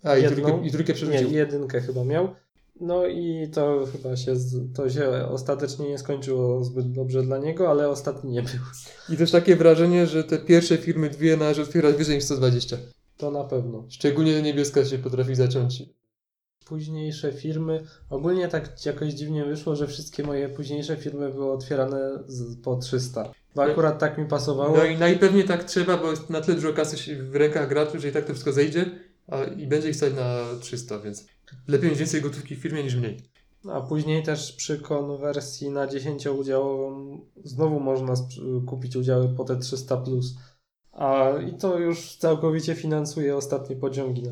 [0.03, 0.37] A, i Jedną?
[0.49, 1.31] trójkę, i trójkę Nie, przerzucił.
[1.31, 2.29] jedynkę chyba miał.
[2.81, 4.35] No i to chyba się,
[4.75, 8.61] to się ostatecznie nie skończyło zbyt dobrze dla niego, ale ostatni nie był.
[9.09, 12.77] I też takie wrażenie, że te pierwsze firmy dwie należy otwierać wyżej niż 120.
[13.17, 13.85] To na pewno.
[13.89, 15.83] Szczególnie niebieska się potrafi zaciąć.
[16.67, 22.57] Późniejsze firmy, ogólnie tak jakoś dziwnie wyszło, że wszystkie moje późniejsze firmy były otwierane z,
[22.57, 23.33] po 300.
[23.55, 24.77] Bo akurat tak mi pasowało.
[24.77, 28.09] No i najpewniej tak trzeba, bo jest na tyle dużo kasy w rękach graczy, że
[28.09, 28.91] i tak to wszystko zejdzie
[29.29, 31.27] a, i będzie ich stać na 300, więc
[31.69, 33.21] lepiej mieć więcej gotówki w firmie niż mniej.
[33.73, 40.05] A później też przy konwersji na 10-udziałową znowu można sp- kupić udziały po te 300+.
[40.05, 40.35] Plus.
[40.93, 44.23] A i to już całkowicie finansuje ostatnie pociągi.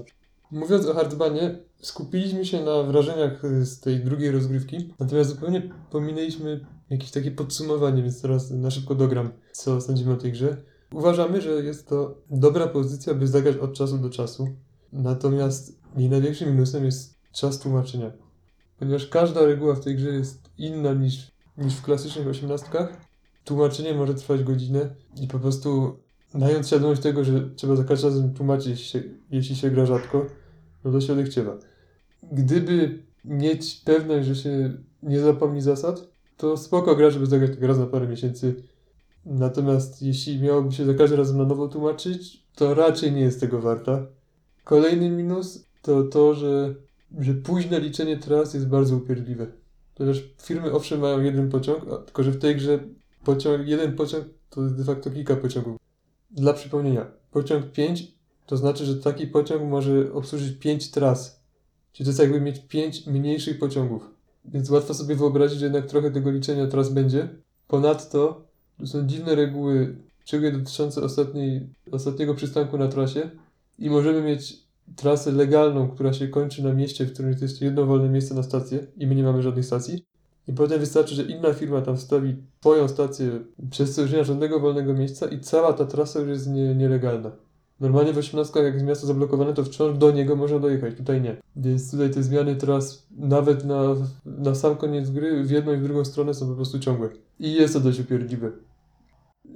[0.50, 6.66] Mówiąc o Hardbanie, skupiliśmy się na wrażeniach y, z tej drugiej rozgrywki, natomiast zupełnie pominęliśmy
[6.90, 10.56] jakieś takie podsumowanie, więc teraz na szybko dogram, co sądzimy o tej grze.
[10.92, 14.48] Uważamy, że jest to dobra pozycja, by zagrać od czasu do czasu,
[14.92, 18.10] natomiast jej największym minusem jest czas tłumaczenia.
[18.78, 22.96] Ponieważ każda reguła w tej grze jest inna niż, niż w klasycznych osiemnastkach,
[23.44, 25.96] tłumaczenie może trwać godzinę i po prostu
[26.34, 30.26] mając świadomość tego, że trzeba za każdym razem tłumaczyć, jeśli się, jeśli się gra rzadko,
[30.84, 31.58] no to się odechciewa.
[32.32, 34.72] Gdyby mieć pewność, że się
[35.02, 38.62] nie zapomni zasad, to spoko gra, żeby zagrać tylko raz na parę miesięcy.
[39.26, 43.60] Natomiast jeśli miałoby się za każdym razem na nowo tłumaczyć, to raczej nie jest tego
[43.60, 44.06] warta.
[44.64, 46.74] Kolejny minus to to, że,
[47.18, 49.46] że późne liczenie tras jest bardzo upierdliwe.
[49.94, 52.78] Ponieważ firmy owszem mają jeden pociąg, a, tylko że w tej grze
[53.24, 55.76] pociąg, jeden pociąg to de facto kilka pociągów.
[56.30, 58.12] Dla przypomnienia, pociąg 5
[58.46, 61.40] to znaczy, że taki pociąg może obsłużyć 5 tras.
[61.92, 64.10] Czyli to jest jakby mieć 5 mniejszych pociągów.
[64.44, 67.28] Więc łatwo sobie wyobrazić, że jednak trochę tego liczenia tras będzie.
[67.68, 68.44] Ponadto
[68.84, 73.30] są dziwne reguły, szczególnie dotyczące ostatniej, ostatniego przystanku na trasie
[73.78, 78.08] i możemy mieć trasę legalną, która się kończy na mieście, w którym jest jedno wolne
[78.08, 80.04] miejsce na stację i my nie mamy żadnej stacji.
[80.48, 84.24] I potem wystarczy, że inna firma tam wstawi swoją stację, przez co już nie ma
[84.24, 87.30] żadnego wolnego miejsca i cała ta trasa już jest nie, nielegalna.
[87.80, 91.36] Normalnie w 18 jak jest miasto zablokowane, to wciąż do niego można dojechać, tutaj nie.
[91.56, 93.82] Więc tutaj te zmiany tras nawet na,
[94.24, 97.08] na sam koniec gry w jedną i w drugą stronę są po prostu ciągłe.
[97.38, 98.50] I jest to dość upierdliwe.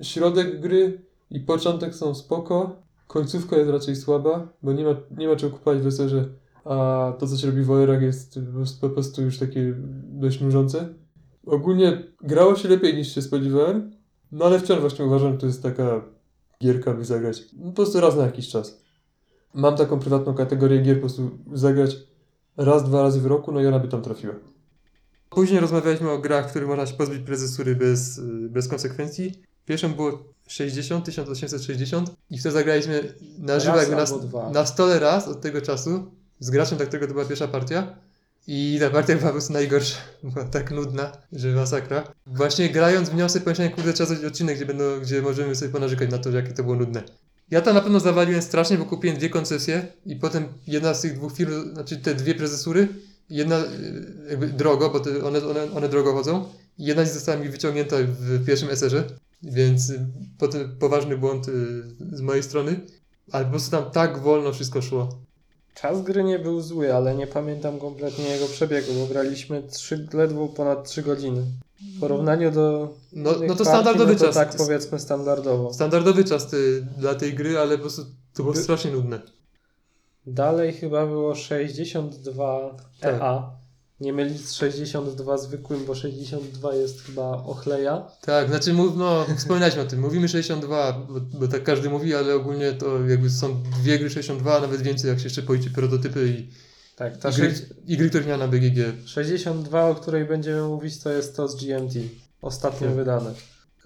[0.03, 0.99] Środek gry
[1.31, 5.81] i początek są spoko, końcówka jest raczej słaba, bo nie ma, nie ma czego kupować
[5.81, 6.25] w weserze,
[6.65, 8.39] a to co się robi w OR-ach jest
[8.81, 10.89] po prostu- już takie dość nużące.
[11.47, 13.91] Ogólnie grało się lepiej niż się spodziewałem,
[14.33, 16.05] no ale wciąż właśnie uważam, że to jest taka
[16.63, 18.85] gierka, by zagrać no, po prostu raz na jakiś czas.
[19.55, 21.97] Mam taką prywatną kategorię gier, po prostu zagrać
[22.57, 24.35] raz, dwa razy w roku, no i ona by tam trafiła.
[25.31, 29.43] Później rozmawialiśmy o grach, w których można się pozbyć prezesury bez, bez konsekwencji.
[29.67, 34.05] Pierwszą było 60, 1860 i wtedy zagraliśmy na żywo jakby na,
[34.51, 37.97] na stole raz od tego czasu z graczem, dla którego to była pierwsza partia.
[38.47, 39.97] I ta partia była po prostu najgorsza.
[40.23, 42.13] Była tak nudna, że masakra.
[42.27, 45.73] Właśnie grając w nią sobie pomyślałem, kurde, trzeba zrobić odcinek, gdzie, będą, gdzie możemy sobie
[45.73, 47.03] ponarzekać na to, jakie to było nudne.
[47.51, 51.15] Ja tam na pewno zawaliłem strasznie, bo kupiłem dwie koncesje i potem jedna z tych
[51.15, 52.89] dwóch firm, znaczy te dwie prezesury,
[53.31, 56.45] jedna y, jakby drogo, bo one, one, one drogo chodzą,
[56.79, 59.05] jedna z nich została mi wyciągnięta w pierwszym SR-ze,
[59.43, 60.07] więc y,
[60.39, 61.83] potem poważny błąd y,
[62.13, 62.81] z mojej strony,
[63.33, 65.09] ale po prostu tam tak wolno wszystko szło.
[65.75, 70.49] Czas gry nie był zły, ale nie pamiętam kompletnie jego przebiegu, bo graliśmy trzy, ledwo
[70.49, 71.43] ponad 3 godziny.
[71.97, 72.95] W porównaniu do.
[73.13, 74.35] No, no to partii, standardowy no to czas.
[74.35, 75.73] Tak powiedzmy standardowo.
[75.73, 78.03] Standardowy czas ty, dla tej gry, ale po prostu
[78.35, 79.21] to było By- strasznie nudne.
[80.27, 83.15] Dalej chyba było 62 Tak.
[83.15, 83.51] EA.
[84.01, 88.07] Nie mylić z 62 zwykłym, bo 62 jest chyba ochleja.
[88.21, 90.01] Tak, znaczy, mów, no, wspominaliśmy o tym.
[90.01, 94.57] Mówimy 62, bo, bo tak każdy mówi, ale ogólnie to jakby są dwie gry 62,
[94.57, 96.49] a nawet więcej, jak się jeszcze policzy prototypy i,
[96.97, 98.79] Tak, ta i, gry, sześć- i gry, których nie ma na BGG.
[99.07, 101.95] 62, o której będziemy mówić, to jest to z GMT.
[102.43, 102.97] Ostatnio Tak.
[102.97, 103.35] wydane.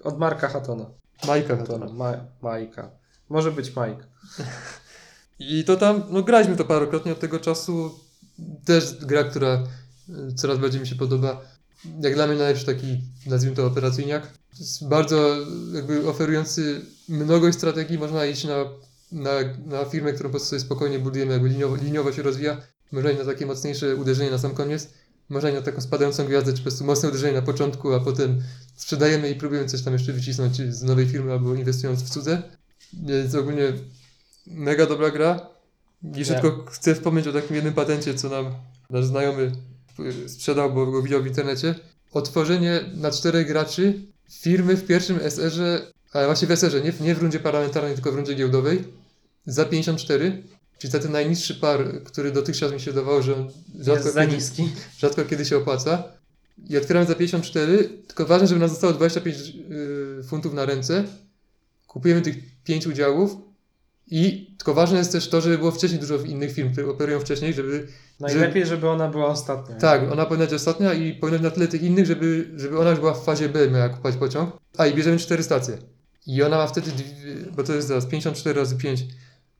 [0.03, 0.85] Od Marka Hattona.
[1.27, 1.85] Majka Hattona.
[1.85, 1.97] Hatona.
[2.11, 2.89] Ma Majka.
[3.29, 4.03] Może być Mike.
[5.39, 7.99] I to tam, no graliśmy to parokrotnie od tego czasu.
[8.65, 9.63] Też gra, która
[10.09, 11.41] y, coraz bardziej mi się podoba.
[12.01, 14.33] Jak dla mnie najlepszy taki, nazwijmy to operacyjniak.
[14.59, 15.35] Jest bardzo
[15.73, 17.97] jakby oferujący mnogość strategii.
[17.97, 18.65] Można iść na,
[19.11, 19.31] na,
[19.65, 22.61] na firmę, którą po prostu sobie spokojnie budujemy, jakby liniowo, liniowo się rozwija.
[22.91, 24.89] Można iść na takie mocniejsze uderzenie na sam koniec.
[25.29, 28.41] Można iść na taką spadającą gwiazdę, czy po prostu mocne uderzenie na początku, a potem
[28.75, 32.43] sprzedajemy i próbujemy coś tam jeszcze wycisnąć z nowej firmy albo inwestując w cudze.
[32.93, 33.73] Więc ogólnie
[34.49, 35.47] mega dobra gra.
[36.15, 36.41] Jeszcze Tak.
[36.41, 38.45] tylko chcę wspomnieć o takim jednym patencie, co nam
[38.89, 39.51] nasz znajomy
[40.25, 41.75] y, sprzedał, bo go widział w internecie.
[42.11, 45.81] Otworzenie na czterech graczy firmy w pierwszym SR-ze,
[46.13, 48.83] ale właśnie w SR-ze, nie, w- nie w rundzie parlamentarnej, tylko w rundzie giełdowej,
[49.45, 50.43] za 54.
[50.79, 54.37] czyli za ten najniższy par, który dotychczas mi się wydawało, że on rzadko kiedy,
[54.99, 56.03] rzadko kiedy się opłaca.
[56.69, 61.03] I otwieramy za 54, tylko ważne, żeby nam zostało 25 yy, funtów na ręce.
[61.87, 63.35] Kupujemy tych 5 udziałów
[64.11, 67.53] i tylko ważne jest też to, żeby było wcześniej dużo innych firm, które operują wcześniej,
[67.53, 67.87] żeby
[68.19, 69.75] Najlepiej, żeby ona była ostatnia.
[69.75, 72.89] tak, ona powinna być ostatnia i powinna być na tyle tych innych, żeby, żeby ona
[72.89, 74.53] już była w fazie B, miała kupować pociąg.
[74.77, 75.77] A i bierzemy cztery stacje.
[76.27, 76.91] I ona ma wtedy,
[77.55, 79.03] bo to jest teraz 54 razy 5,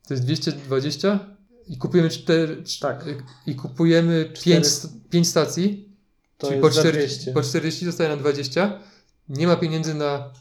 [0.08, 1.20] to jest 220
[1.68, 3.06] i kupujemy 4, Tak.
[3.46, 5.90] i kupujemy Cztery 5, st- 5 stacji,
[6.38, 7.32] To czyli jest po za 40, 200.
[7.34, 8.80] po 40 zostaje nam 20.
[9.30, 10.32] Nie ma pieniędzy na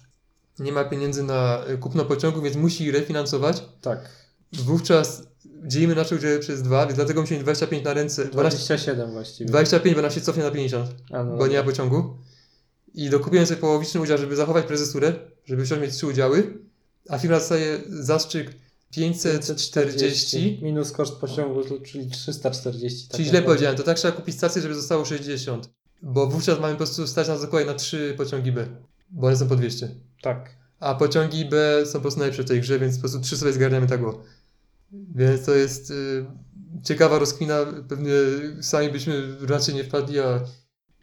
[0.58, 3.62] nie ma pieniędzy na y, kupno pociągu, więc musi refinansować.
[3.82, 3.98] Tak.
[4.52, 5.22] Wówczas
[5.64, 8.24] dzielimy nasze udziały przez dwa, więc dlatego musimy mieć 25 na ręce.
[8.24, 9.50] Bo nas, 27 właściwie.
[9.50, 12.16] 25, bo nam się cofnie na 50 A, no bo nie ma pociągu.
[12.94, 16.58] I dokupiłem sobie połowiczny udział, żeby zachować prezesurę, żeby wciąż mieć trzy udziały,
[17.08, 18.54] a firma dostaje zastrzyk
[18.90, 23.08] 540, Minus koszt pociągu, czyli 340.
[23.08, 25.70] tak czyli źle powiedziałem, to tak trzeba kupić stację, żeby zostało 60,
[26.02, 28.66] bo wówczas mamy po prostu stać nas dokładnie na trzy pociągi B,
[29.10, 29.88] bo one są po 200.
[30.22, 30.56] Tak.
[30.80, 33.52] A pociągi B są po prostu najlepsze w tej grze, więc po prostu trzy sobie
[33.52, 34.22] zgarniamy tak o.
[34.92, 36.24] Więc to jest y,
[36.82, 38.10] ciekawa rozkmina, pewnie
[38.60, 40.40] sami byśmy raczej nie wpadli, a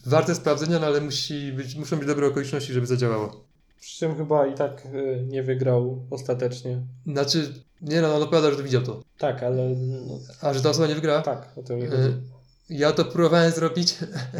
[0.05, 3.45] warte sprawdzenia, no ale musi być, muszą być dobre okoliczności, żeby zadziałało.
[3.79, 6.81] Przy czym chyba i tak y, nie wygrał ostatecznie.
[7.07, 9.01] Znaczy, nie no, on opowiada, że widział to.
[9.17, 11.21] Tak, ale no, A że ta osoba nie wygrała?
[11.21, 12.01] tak, o to mi chodzi.
[12.03, 12.21] Y,
[12.69, 13.95] Ja to próbowałem zrobić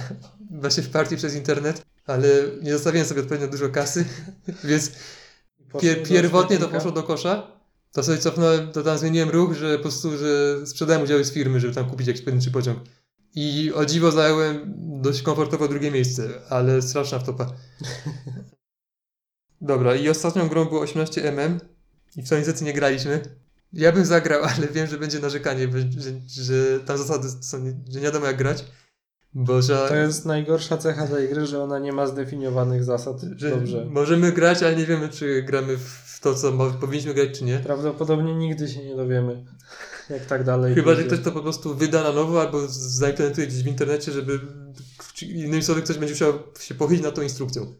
[0.61, 2.27] właśnie w partii przez internet, ale
[2.61, 4.05] nie zostawiłem sobie odpowiednio dużo kasy,
[4.63, 4.91] więc
[5.81, 7.55] pier, pierwotnie to poszło do kosza.
[7.91, 11.59] To sobie cofnąłem, to tam zmieniłem ruch, że po prostu, że sprzedałem udziały z firmy,
[11.59, 12.79] żeby tam kupić jakiś pojedynczy pociąg.
[13.35, 17.51] I o dziwo zająłem dość komfortowo drugie miejsce, ale straszna wtopa.
[19.61, 21.59] Dobra, i ostatnią grą było 18mm
[22.15, 23.44] i w niestety nie graliśmy.
[23.75, 26.11] Ja bym zagrał, ale wiem, że będzie narzekanie, że, że,
[26.43, 28.65] że tam zasady są, że nie wiadomo jak grać,
[29.33, 33.21] bo że, To jest najgorsza cecha tej gry, że ona nie ma zdefiniowanych zasad.
[33.35, 33.85] że Dobrze.
[33.89, 37.59] możemy grać, ale nie wiemy, czy gramy w to, co powinniśmy grać, czy nie.
[37.59, 39.45] Prawdopodobnie nigdy się nie dowiemy,
[40.09, 41.15] jak tak dalej Chyba, że pójdzie.
[41.15, 44.39] ktoś to po prostu wyda na nowo albo zaimplementuje gdzieś w internecie, żeby
[45.21, 47.73] innymi słowy ktoś będzie musiał się pochylić nad tą instrukcją.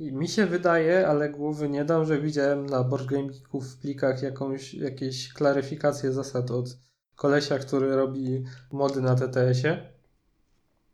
[0.00, 3.76] I mi się wydaje, ale głowy nie dam, że widziałem na Board Game Geeku w
[3.76, 6.78] plikach jakąś, jakieś klaryfikacje zasad od
[7.16, 9.92] kolesia, który robi mody na TTS-ie.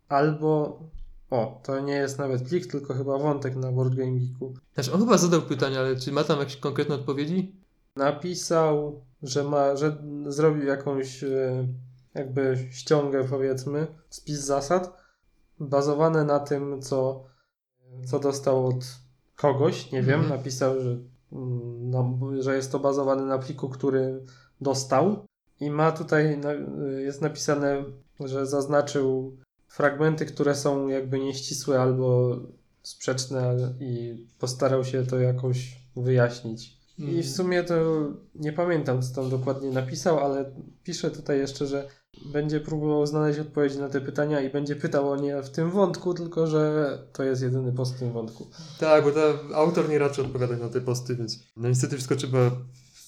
[0.08, 0.80] Albo...
[1.30, 4.54] O, to nie jest nawet plik, tylko chyba wątek na Board Game Geeku.
[4.74, 7.60] Znaczy on chyba zadał pytanie, ale czy ma tam jakieś konkretne odpowiedzi?
[7.96, 11.68] Napisał, że ma, że zrobił jakąś e,
[12.14, 14.96] jakby ściągę powiedzmy, spis zasad,
[15.60, 17.24] bazowane na tym, co,
[18.04, 18.84] co dostał od
[19.36, 20.38] kogoś, nie wiem, Mhm.
[20.38, 20.96] napisał, że,
[21.80, 24.20] no, że jest to bazowane na pliku, który
[24.60, 25.26] dostał
[25.60, 26.40] i ma tutaj,
[26.98, 27.84] jest napisane,
[28.20, 29.36] że zaznaczył
[29.68, 32.36] fragmenty, które są jakby nieścisłe albo
[32.82, 36.76] sprzeczne i postarał się to jakoś wyjaśnić.
[36.98, 37.74] I w sumie to
[38.34, 40.52] nie pamiętam, co tam dokładnie napisał, ale
[40.84, 41.88] pisze tutaj jeszcze, że
[42.24, 46.14] będzie próbował znaleźć odpowiedzi na te pytania i będzie pytał o nie w tym wątku,
[46.14, 48.46] tylko że to jest jedyny post w tym wątku.
[48.78, 49.20] Tak, bo ta,
[49.54, 52.50] autor nie raczy odpowiadać na te posty, więc no niestety wszystko trzeba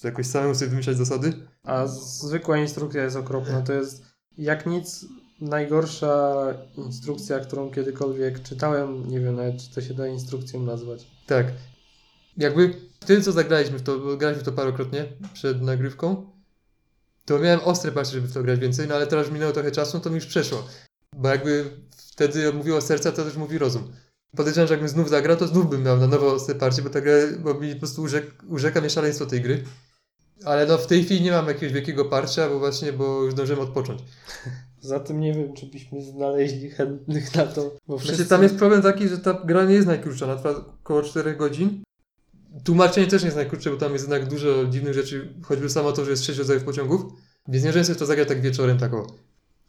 [0.03, 1.33] jakoś samemu sobie wymyślać zasady.
[1.63, 3.61] A zwykła instrukcja jest okropna.
[3.61, 4.03] To jest
[4.37, 5.05] jak nic
[5.41, 6.45] najgorsza
[6.77, 9.09] instrukcja, którą kiedykolwiek czytałem.
[9.09, 11.07] Nie wiem nawet, czy to się da instrukcją nazwać.
[11.27, 11.47] Tak.
[12.37, 16.25] Jakby wtedy co zagraliśmy w to, graliśmy w to parokrotnie przed nagrywką,
[17.29, 19.97] to miałem ostre parcie, żeby w to grać więcej, no ale teraz minęło trochę czasu,
[19.97, 20.67] no to mi już przeszło.
[21.15, 23.91] Bo jakby wtedy mówiło serce, a to też mówi rozum.
[24.35, 27.01] Podejrzewam, że jakbym znów zagrał, to znów bym miał na nowo ostre parcie, bo ta
[27.01, 29.63] gra, bo mi po prostu urzek, urzeka mnie szaleństwo tej gry.
[30.45, 33.61] Ale no w tej chwili nie mam jakiegoś wielkiego parcia, bo właśnie, bo już zdążyłem
[33.61, 34.01] odpocząć.
[34.81, 37.61] Zatem nie wiem, czy byśmy znaleźli chętnych na to.
[37.63, 38.29] Bo Właśnie wszyscy...
[38.29, 40.49] tam jest problem taki, że ta gra nie jest najkrótsza, trwa
[40.83, 41.83] około 4 godzin.
[42.63, 46.05] Tłumaczenie też nie jest najkrótsze, bo tam jest jednak dużo dziwnych rzeczy, choćby samo to,
[46.05, 47.01] że jest 6 rodzajów pociągów.
[47.47, 49.07] Więc nie sobie to zagrać tak wieczorem, tak o.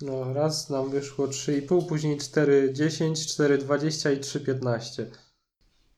[0.03, 5.05] No, raz nam wyszło 3,5, później 4,10, 4,20 i 3,15.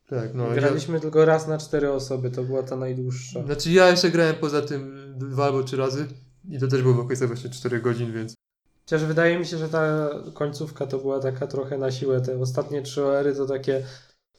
[0.09, 0.47] Tak, no.
[0.49, 3.45] Ja, Graliśmy tylko raz na cztery osoby, to była ta najdłuższa.
[3.47, 6.07] znaczy ja jeszcze grałem poza tym dwa albo trzy razy
[6.49, 8.35] i to też było w okolicach właśnie 4 godzin, więc...
[8.85, 12.21] Chociaż wydaje mi się, że ta końcówka to była taka trochę na siłę.
[12.21, 13.83] Te ostatnie trzy OR-y to takie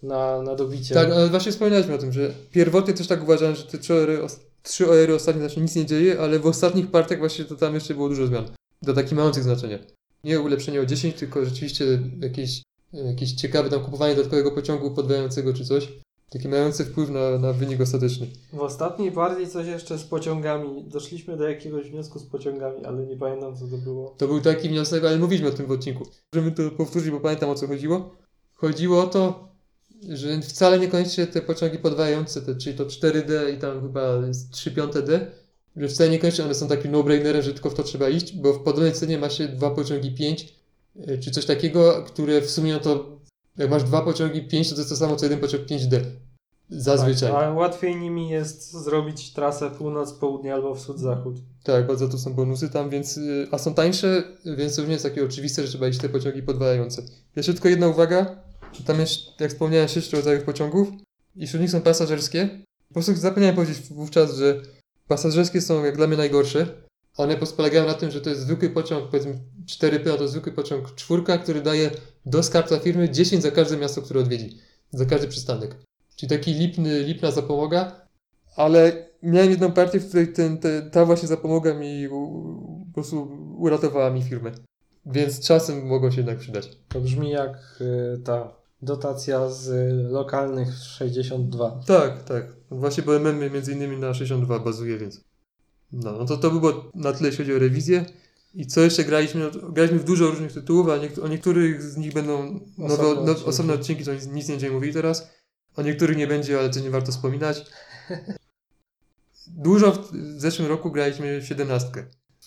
[0.04, 0.94] na, na dobicie.
[0.96, 4.10] Tak, ale właśnie wspominaliśmy o tym, że pierwotnie też tak uważałem, że te 3 OR,
[4.24, 7.74] os- trzy OR ostatnie znaczy nic nie dzieje, ale w ostatnich partiach właśnie to tam
[7.76, 8.46] jeszcze było dużo zmian.
[8.82, 9.80] Do takich mających znaczenia.
[10.24, 11.86] Nie ulepszenie o 10, tylko rzeczywiście
[12.22, 12.62] jakieś,
[12.94, 15.88] jakieś ciekawe tam kupowanie dodatkowego pociągu podwajającego czy coś.
[16.30, 18.28] Takie mające wpływ na, na wynik ostateczny.
[18.54, 20.84] W ostatniej partii coś jeszcze z pociągami.
[20.88, 24.16] Doszliśmy do jakiegoś wniosku z pociągami, ale nie pamiętam co to było.
[24.18, 26.04] To był taki wniosek, ale mówiliśmy o tym w odcinku.
[26.36, 28.16] Możemy to powtórzyć, bo pamiętam o co chodziło.
[28.54, 29.53] Chodziło o to,
[30.10, 34.72] że wcale niekoniecznie te pociągi podwajające, te, czyli to 4D i tam chyba jest 3
[34.72, 35.32] piąte D,
[35.76, 38.64] że wcale niekoniecznie one są takim no-brainerem, że tylko w to trzeba iść, bo w
[38.64, 40.54] podobnej cenie ma się dwa pociągi 5,
[41.10, 43.20] y, czy coś takiego, które w sumie no to
[43.58, 46.00] jak masz dwa pociągi 5, to to jest to samo co jeden pociąg 5D.
[46.70, 47.32] Zazwyczaj.
[47.32, 51.36] Tak, a łatwiej nimi jest zrobić trasę północ-południe albo wschód-zachód.
[51.64, 54.24] Tak, bardzo tu są bonusy tam, więc, y, a są tańsze,
[54.58, 57.04] więc to nie jest takie oczywiste, że trzeba iść te pociągi podwajające.
[57.36, 58.43] Jeszcze tylko jedna uwaga,
[58.86, 60.88] tam jest, jak wspomniałem, sześć rodzajów pociągów
[61.36, 62.50] i wśród nich są pasażerskie.
[62.88, 64.62] Po prostu zapomniałem powiedzieć wówczas, że
[65.08, 66.68] pasażerskie są jak dla mnie najgorsze.
[67.18, 70.96] One polegają na tym, że to jest zwykły pociąg, powiedzmy 4P, no to zwykły pociąg
[70.96, 71.92] czwórka, który daje
[72.26, 74.58] do skarbca firmy 10 za każde miasto, które odwiedzi.
[74.92, 75.76] Za każdy przystanek.
[76.16, 78.08] Czyli taki lipny, lipna zapomoga,
[78.56, 83.38] ale miałem jedną partię, w której ten, te, ta właśnie zapomoga mi u, po prostu
[83.58, 84.52] uratowała mi firmę.
[85.06, 86.78] Więc czasem mogą się jednak przydać.
[86.88, 89.72] To brzmi jak y, ta dotacja z
[90.12, 91.82] lokalnych 62.
[91.88, 92.56] Tak, tak.
[92.72, 95.22] Właśnie bo MM między innymi na 62 bazuje, więc.
[95.92, 98.06] No, no to to by było na tyle, jeśli chodzi o rewizję.
[98.54, 99.42] I co jeszcze graliśmy?
[99.42, 103.26] No, graliśmy w dużo różnych tytułów, a niek- o niektórych z nich będą nowe, Osobne
[103.26, 103.50] no, odcinki.
[103.50, 105.30] osobne odcinki, to nic, nic nie będziemy mówili teraz.
[105.76, 107.66] O niektórych nie będzie, ale to nie warto wspominać.
[109.48, 111.88] Dużo w, w zeszłym roku graliśmy w 17.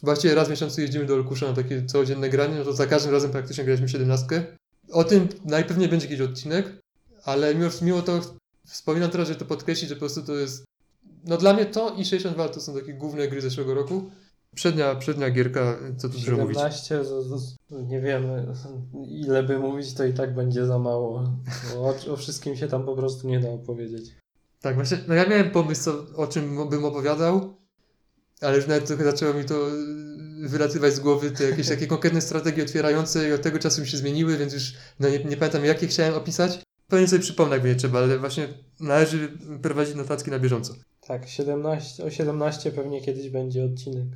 [0.03, 3.12] Właściwie raz w miesiącu jeździmy do Olkusza na takie codzienne granie, no to za każdym
[3.12, 4.57] razem praktycznie graliśmy 17.
[4.93, 6.72] O tym najpewniej będzie jakiś odcinek,
[7.24, 8.20] ale mimo, mimo to
[8.66, 10.64] wspominam teraz, że to podkreślić, że po prostu to jest.
[11.24, 14.11] No dla mnie to i 62 to są takie główne gry zeszłego roku.
[14.55, 16.59] Przednia, przednia gierka, co tu dużo mówić.
[16.59, 18.47] 17, z, z, nie wiemy
[19.09, 21.32] ile by mówić, to i tak będzie za mało.
[21.76, 24.14] O, o wszystkim się tam po prostu nie da opowiedzieć.
[24.61, 27.57] Tak, właśnie, no ja miałem pomysł, co, o czym bym opowiadał,
[28.41, 29.55] ale już nawet trochę zaczęło mi to
[30.49, 33.97] wylatywać z głowy, te jakieś takie konkretne strategie otwierające i od tego czasu mi się
[33.97, 36.61] zmieniły, więc już no nie, nie pamiętam jakie chciałem opisać.
[36.88, 38.49] Pewnie sobie przypomnę, jakby nie trzeba, ale właśnie
[38.80, 40.74] należy prowadzić notatki na bieżąco.
[41.01, 44.07] Tak, 17, o 17 pewnie kiedyś będzie odcinek.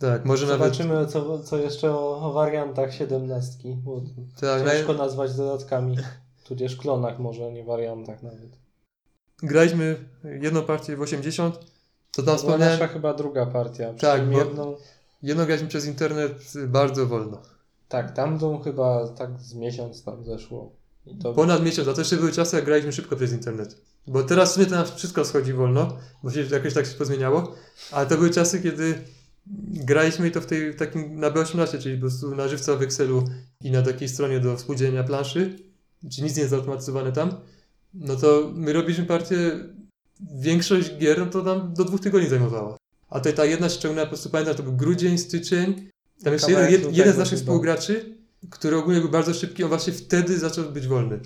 [0.00, 0.74] Tak, może nawet...
[0.74, 3.58] Zobaczymy co, co jeszcze o, o wariantach 17.
[3.76, 4.02] Bo
[4.40, 5.96] Tak, ciężko na, nazwać dodatkami.
[6.44, 8.58] Tudzież klonach może, nie wariantach nawet.
[9.42, 11.66] graliśmy jedną partię w 80, to tam
[12.12, 13.94] To była wspomniałem, nasza chyba druga partia.
[13.94, 14.76] Tak, bo- jedną,
[15.22, 17.42] jedną graliśmy przez internet bardzo wolno.
[17.88, 20.72] tak, tamtą chyba tak z miesiąc tam zeszło.
[21.06, 23.80] I to Ponad miesiąc, a to jeszcze były czasy, jak graliśmy szybko przez internet.
[24.06, 27.54] Bo teraz w sumie to nam wszystko schodzi wolno, bo się jakoś tak się pozmieniało,
[27.92, 28.94] ale to były czasy, kiedy
[29.86, 33.24] graliśmy i to w tej takim na B18, czyli po prostu na żywca w Excelu
[33.60, 35.58] i na takiej stronie do współdzielenia planszy,
[36.10, 37.32] czy nic nie jest zautomatyzowane tam,
[37.94, 39.50] no to my robiliśmy partię,
[40.20, 42.77] większość gier, no to nam do dwóch tygodni zajmowała.
[43.10, 45.88] A tutaj ta jedna ciągnęła, po prostu pamiętam, to był grudzień, styczeń,
[46.24, 48.14] tam jeszcze jeden, jed, jeden z naszych współgraczy,
[48.50, 51.20] który ogólnie był bardzo szybki, on właśnie wtedy zaczął być wolny.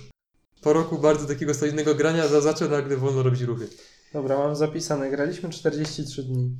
[0.61, 3.67] Po roku bardzo takiego solidnego grania za- zaczął nagle wolno robić ruchy.
[4.13, 5.11] Dobra, mam zapisane.
[5.11, 6.55] Graliśmy 43 dni.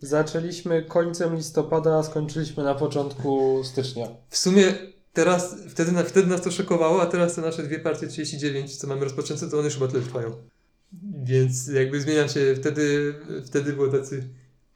[0.00, 4.06] Zaczęliśmy końcem listopada, a skończyliśmy na początku stycznia.
[4.28, 4.74] W sumie
[5.12, 9.04] teraz, wtedy, wtedy nas to szokowało, a teraz te nasze dwie partie 39, co mamy
[9.04, 10.30] rozpoczęte, to one już chyba tyle trwają.
[11.24, 13.14] Więc jakby zmienia się, wtedy,
[13.46, 14.28] wtedy było tacy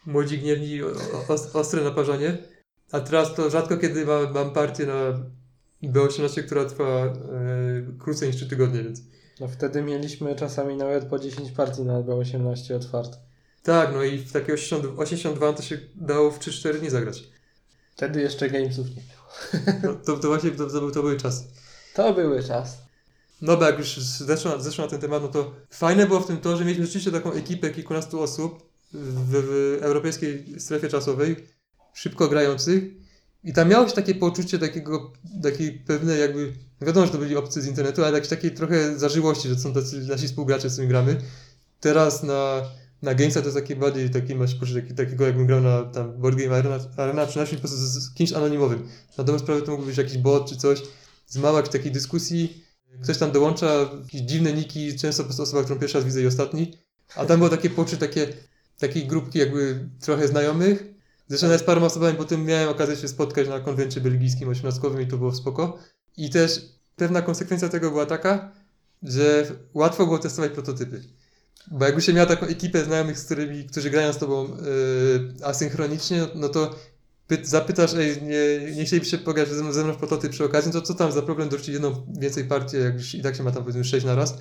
[0.07, 0.81] młodzi gniewni,
[1.55, 2.39] ostre naparzanie,
[2.93, 5.21] a teraz to rzadko kiedy mam, mam partię na
[5.83, 7.13] B18, która trwa e,
[7.99, 9.01] krócej niż 3 tygodnie, więc
[9.41, 13.17] No wtedy mieliśmy czasami nawet po 10 partii na B18 otwarte.
[13.63, 17.25] tak, no i w takie 80, 82 to się dało w 3-4 dni zagrać.
[17.97, 19.23] Wtedy jeszcze gamesów nie było.
[19.83, 21.45] No, to, to właśnie to, to, był- to były czasy.
[21.95, 22.79] To były czas.
[23.43, 26.37] No bo jak już zeszło, zeszło na ten temat, no to fajne było w tym
[26.37, 31.37] to, że mieliśmy rzeczywiście taką ekipę kilkunastu osób w, w europejskiej strefie czasowej,
[31.95, 32.85] szybko grających
[33.45, 35.13] i tam miało się takie poczucie takiego,
[35.43, 39.49] takiej pewnej jakby, wiadomo, że to byli obcy z internetu, ale jakiejś takiej trochę zażyłości,
[39.49, 41.17] że są tacy nasi współgracze, z którymi gramy.
[41.81, 42.63] Teraz na,
[43.03, 46.13] na Gamesa to jest takie bardziej, takie masz poczucie taki, takiego jakbym grał na tam
[46.13, 48.89] Board Game Arena, Arena przynajmniej po prostu z, z kimś anonimowym.
[49.19, 50.83] Na dobrą sprawę to mógł być jakiś bot czy coś,
[51.27, 52.65] z małych takiej dyskusji,
[53.03, 56.27] ktoś tam dołącza, jakieś dziwne niki, często po prostu osoba, którą pierwszy raz widzę i
[56.27, 56.73] ostatni,
[57.17, 58.29] a tam było takie poczucie takie,
[58.83, 60.85] takiej grupki jakby trochę znajomych.
[61.29, 65.07] Zresztą nawet z paroma osobami potem miałem okazję się spotkać na konwencie belgijskim osiemnastkowym i
[65.07, 65.79] to było spoko.
[66.17, 66.61] I też
[66.97, 68.53] pewna konsekwencja tego była taka,
[69.03, 71.03] że łatwo było testować prototypy.
[71.71, 76.27] Bo jakby się miał taką ekipę znajomych, z którymi, którzy grają z tobą yy, asynchronicznie,
[76.35, 76.75] no to
[77.29, 80.71] py- zapytasz, ej, nie, nie chcielibyście pograć ze mną, ze mną w prototyp przy okazji,
[80.75, 83.43] no to co tam za problem dorzucić jedną więcej partię, jak już i tak się
[83.43, 84.39] ma tam powiedzmy 6 na raz.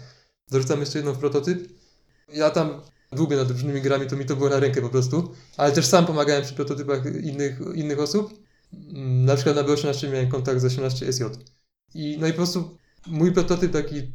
[0.51, 1.69] dorzucam jeszcze jedną w prototyp.
[2.33, 2.81] Ja tam
[3.11, 6.05] długo nad różnymi grami, to mi to było na rękę po prostu, ale też sam
[6.05, 8.33] pomagałem przy prototypach innych, innych osób.
[8.73, 11.29] Mm, Na przykład na B18 miałem kontakt z 18SJ.
[11.93, 14.11] I, no i po prostu mój prototyp taki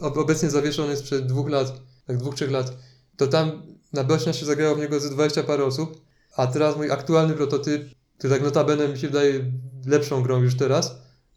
[0.00, 2.76] ob- obecnie zawieszony sprzed dwóch lat, tak dwóch, trzech lat,
[3.16, 6.00] to tam na B18 zagrało w niego ze 20 parę osób,
[6.36, 7.82] a teraz mój aktualny prototyp,
[8.18, 9.52] który tak notabene mi się wydaje
[9.86, 10.94] lepszą grą już teraz,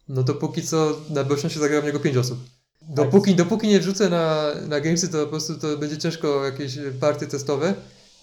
[0.08, 2.40] no to póki co na B18 zagrało w niego 5 osób.
[2.90, 7.28] Dopóki, dopóki nie wrzucę na, na Gamesy, to po prostu to będzie ciężko jakieś partie
[7.28, 7.74] testowe,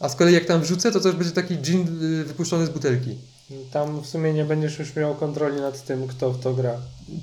[0.01, 3.19] a z kolei jak tam wrzucę, to też będzie taki gin y, wypuszczony z butelki.
[3.73, 6.73] Tam w sumie nie będziesz już miał kontroli nad tym, kto w to gra.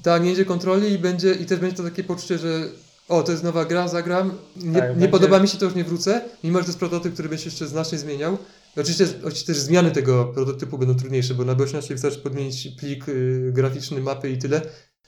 [0.03, 2.69] Tak, nie będzie kontroli i będzie i też będzie to takie poczucie, że
[3.09, 4.33] o, to jest nowa gra, zagram.
[4.55, 6.79] Nie, Tak, nie będzie- podoba mi się, to już nie wrócę, mimo że to jest
[6.79, 8.37] prototyp, który będzie się jeszcze znacznie zmieniał.
[8.77, 13.51] Oczywiście, oczywiście też zmiany tego prototypu będą trudniejsze, bo na B18 wystarczy podmienić plik y,
[13.53, 14.61] graficzny, mapy i tyle,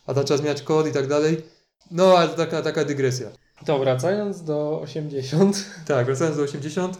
[0.06, 1.38] a tam trzeba zmieniać kod i tak dalej.
[1.92, 3.28] No, ale taka, taka dygresja.
[3.66, 5.66] To wracając do 80.
[5.88, 7.00] Tak, wracając do 80,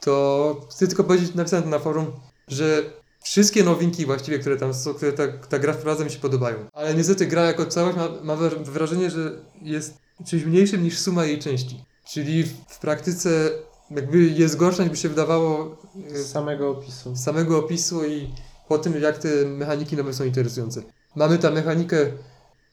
[0.00, 2.06] to chcę tylko powiedzieć, napisałem to na forum,
[2.48, 2.82] że
[3.24, 6.56] wszystkie nowinki właściwie, które tam są, które ta, ta gra wprowadza mi się podobają.
[6.72, 9.32] Ale niestety gra jako całość ma, ma wra- wrażenie, że
[9.62, 9.94] jest
[10.26, 11.84] czymś mniejszym niż suma jej części.
[12.04, 13.50] Czyli w, w praktyce
[13.90, 15.76] jakby jest gorsza niż by się wydawało
[16.14, 17.16] e, Z samego opisu.
[17.16, 18.30] z samego opisu i
[18.68, 20.82] po tym, jak te mechaniki nowe są interesujące.
[21.16, 21.96] Mamy tam mechanikę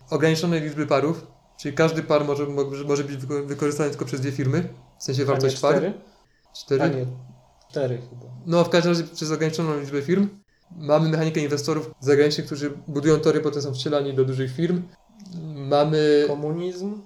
[0.09, 2.45] ograniczonej liczby parów, czyli każdy par może,
[2.85, 5.75] może, być wyko- wykorzystany tylko przez dwie firmy, w sensie wartość par.
[5.75, 5.93] cztery?
[6.55, 6.83] Cztery.
[6.83, 7.05] A nie,
[7.71, 8.25] cztery chyba.
[8.45, 10.27] No, w każdym razie przez ograniczoną liczbę firm.
[10.77, 14.81] Mamy mechanikę inwestorów zagranicznych, którzy budują tory, potem są wcielani do dużych firm.
[15.55, 17.01] Mamy Komunizm.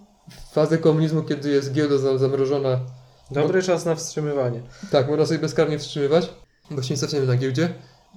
[0.53, 2.79] fazę komunizmu, kiedy jest giełda za- zamrożona.
[3.31, 4.61] Dobry czas na wstrzymywanie.
[4.91, 6.29] Tak, można sobie bezkarnie wstrzymywać,
[6.71, 7.73] bo się nie stacjemy na giełdzie.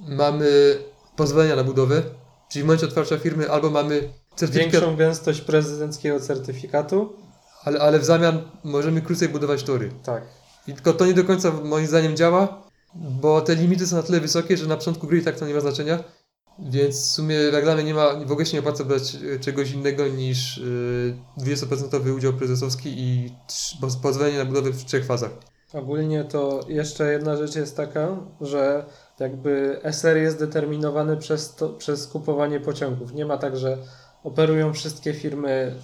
[0.09, 0.77] Mamy
[1.17, 2.03] pozwolenia na budowę,
[2.51, 7.13] czyli w momencie otwarcia firmy albo mamy certyfikat, Większą gęstość prezydenckiego certyfikatu.
[7.65, 9.91] ale, ale w zamian możemy krócej budować tory.
[10.03, 10.25] Tak.
[10.67, 12.63] I tylko to nie do końca moim zdaniem działa,
[12.95, 15.55] bo te limity są na tyle wysokie, że na początku gry i tak to nie
[15.55, 16.05] ma znaczenia.
[16.59, 19.39] Więc w sumie jak dla mnie nie ma, w ogóle się nie opłaca brać e,
[19.41, 20.59] czegoś innego niż
[21.39, 23.35] yy, 20% udział prezesowski i
[24.03, 25.31] pozwolenie na budowę w trzech fazach.
[25.73, 28.85] Ogólnie to jeszcze jedna rzecz jest taka, że
[29.21, 33.13] jakby SR jest determinowany przez, to, przez kupowanie pociągów.
[33.13, 33.79] Nie ma tak, że
[34.25, 35.75] operują wszystkie firmy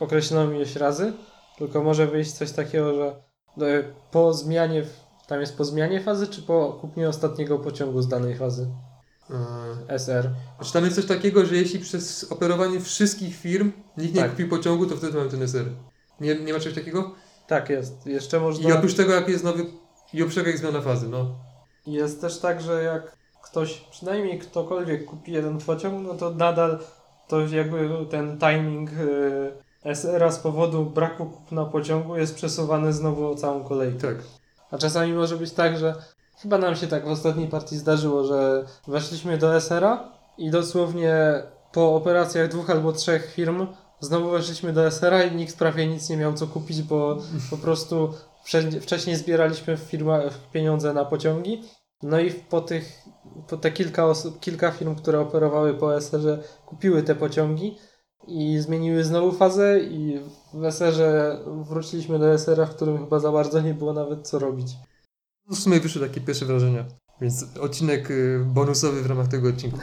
[0.00, 1.12] określoną ilość razy,
[1.58, 3.22] tylko może wyjść coś takiego, że
[3.66, 4.84] e, po zmianie,
[5.26, 8.68] tam jest po zmianie fazy, czy po kupnie ostatniego pociągu z danej fazy
[9.30, 10.30] Yy, SR.
[10.56, 14.30] Znaczy tam jest coś takiego, że jeśli przez operowanie wszystkich firm nikt nie Tak.
[14.30, 15.66] kupił pociągu, to wtedy mamy ten SR.
[16.20, 17.14] Nie, nie ma czegoś takiego?
[17.46, 18.06] Tak jest.
[18.06, 18.68] Jeszcze można...
[18.68, 19.66] I oprócz tego jak jest nowy,
[20.12, 21.34] i oprócz tego jak zmiana fazy, no.
[21.86, 26.78] Jest też tak, że jak ktoś, przynajmniej ktokolwiek kupi jeden pociąg, no to nadal
[27.28, 29.52] to jakby ten timing y,
[29.84, 34.08] SR-a z powodu braku kupna pociągu jest przesuwany znowu o całą kolejkę.
[34.08, 34.16] Tak.
[34.70, 35.94] A czasami może być tak, że
[36.42, 41.94] chyba nam się tak w ostatniej partii zdarzyło, że weszliśmy do SR-a i dosłownie po
[41.94, 43.66] operacjach dwóch albo trzech firm
[44.00, 47.16] znowu weszliśmy do SR-a i nikt prawie nic nie miał co kupić, bo
[47.50, 48.12] po prostu
[48.46, 51.62] wcze- wcześniej zbieraliśmy w firmach pieniądze na pociągi.
[52.02, 53.02] No i po tych,
[53.48, 57.76] po te kilka osób, kilka firm, które operowały po SR-ze kupiły te pociągi
[58.26, 60.20] i zmieniły znowu fazę i
[60.54, 64.72] w SR-ze wróciliśmy do SR-a, w którym chyba za bardzo nie było nawet co robić.
[65.50, 66.84] W sumie wyszły takie pierwsze wrażenia.
[67.20, 69.78] Więc odcinek y, bonusowy w ramach tego odcinku.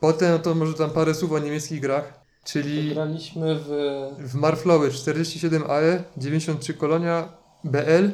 [0.00, 3.68] Potem to może tam parę słów o niemieckich grach, czyli Graliśmy w...
[4.18, 7.32] w Marflowy 47 AE, 93 Kolonia,
[7.64, 8.10] BL,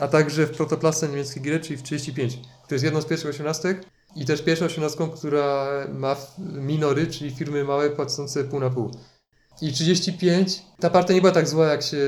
[0.00, 2.38] a także w Protoplaste niemieckiej gry, czyli w 35,
[2.68, 3.84] to jest jedną z pierwszych osiemnastek
[4.16, 8.90] i też pierwszą osiemnastką, która ma minory, czyli firmy małe płacące pół na pół.
[9.62, 11.98] I 35, ta partia nie była tak zła, jak się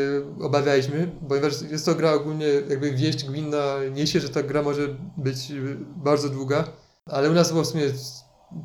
[0.41, 5.53] obawialiśmy, ponieważ jest to gra ogólnie, jakby wieść gminna niesie, że ta gra może być
[5.97, 6.65] bardzo długa,
[7.07, 7.85] ale u nas było w sumie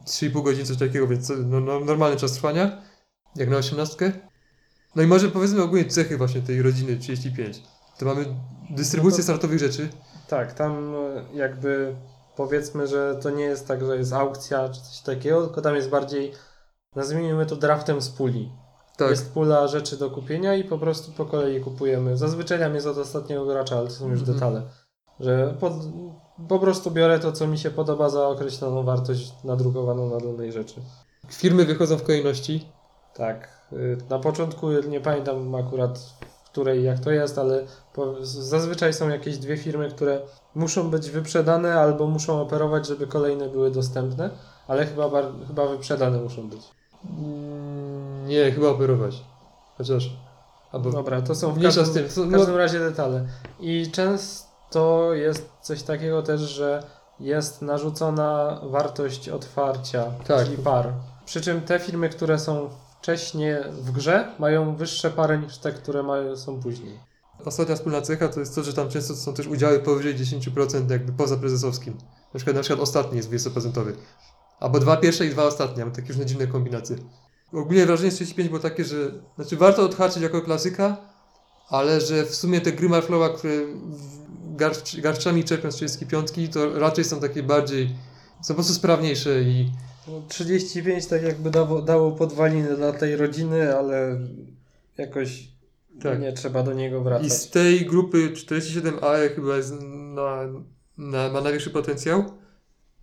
[0.05, 2.81] 3,5 godziny, coś takiego, więc no, no, normalny czas trwania,
[3.35, 4.11] jak na osiemnastkę.
[4.95, 7.61] No i może powiedzmy ogólnie cechy właśnie tej rodziny 35.
[7.99, 8.25] To mamy
[8.69, 9.89] dystrybucję No to- startowych rzeczy.
[10.27, 11.95] Tak, tam e, jakby
[12.35, 15.89] powiedzmy, że to nie jest tak, że jest aukcja czy coś takiego, tylko tam jest
[15.89, 16.31] bardziej,
[16.95, 18.51] nazwijmy to draftem z puli.
[18.97, 22.17] Tak, Jest pula rzeczy do kupienia i po prostu po kolei kupujemy.
[22.17, 24.37] Zazwyczaj tam jest od ostatniego gracza, ale to są już Mhm.
[24.37, 24.61] detale.
[25.19, 25.71] Że po,
[26.47, 30.81] po prostu biorę to, co mi się podoba za określoną wartość nadrukowaną na danej rzeczy.
[31.29, 32.67] firmy wychodzą w kolejności.
[33.13, 33.47] Tak.
[33.73, 35.99] y, Na początku nie pamiętam akurat
[36.59, 37.63] której jak to jest, ale
[38.21, 40.21] zazwyczaj są jakieś dwie firmy, które
[40.55, 44.29] muszą być wyprzedane albo muszą operować, żeby kolejne były dostępne,
[44.67, 45.09] ale chyba,
[45.47, 46.61] chyba wyprzedane muszą być.
[47.09, 49.23] Mm, Nie, chyba operować.
[49.77, 50.09] Chociaż
[50.71, 52.07] Albo Dobra, to są w każdym, z tym.
[52.07, 53.25] w No, każdym razie detale.
[53.59, 56.83] I często jest coś takiego też, że
[57.19, 60.45] jest narzucona wartość otwarcia, Tak.
[60.45, 60.93] czyli par.
[61.25, 62.69] Przy czym te filmy, które są
[63.01, 66.99] wcześniej w grze, mają wyższe pary niż te, które mają, są później.
[67.45, 71.11] Ostatnia wspólna cecha to jest to, że tam często są też udziały powyżej 10% jakby
[71.13, 71.93] poza prezesowskim.
[72.33, 73.93] Na przykład, na przykład ostatni jest 20%.
[74.59, 76.95] Albo dwa pierwsze i dwa ostatnie, mamy takie różne dziwne kombinacje.
[77.53, 80.97] Ogólnie wrażenie z 35 było takie, że znaczy warto odhaczyć jako klasyka,
[81.69, 83.53] ale że w sumie te gry Marflowa, które
[84.55, 87.95] garść, garściami czerpią z 35, to raczej są takie bardziej,
[88.41, 89.71] są po prostu sprawniejsze i
[90.07, 94.19] No, 35 tak jakby dało, dało podwaliny dla tej rodziny, ale
[94.97, 95.47] jakoś
[96.03, 96.19] Tak.
[96.21, 97.33] nie trzeba do niego I wracać.
[97.33, 99.73] z tej grupy 47A chyba jest
[100.15, 100.37] na,
[100.97, 102.23] na, ma największy potencjał.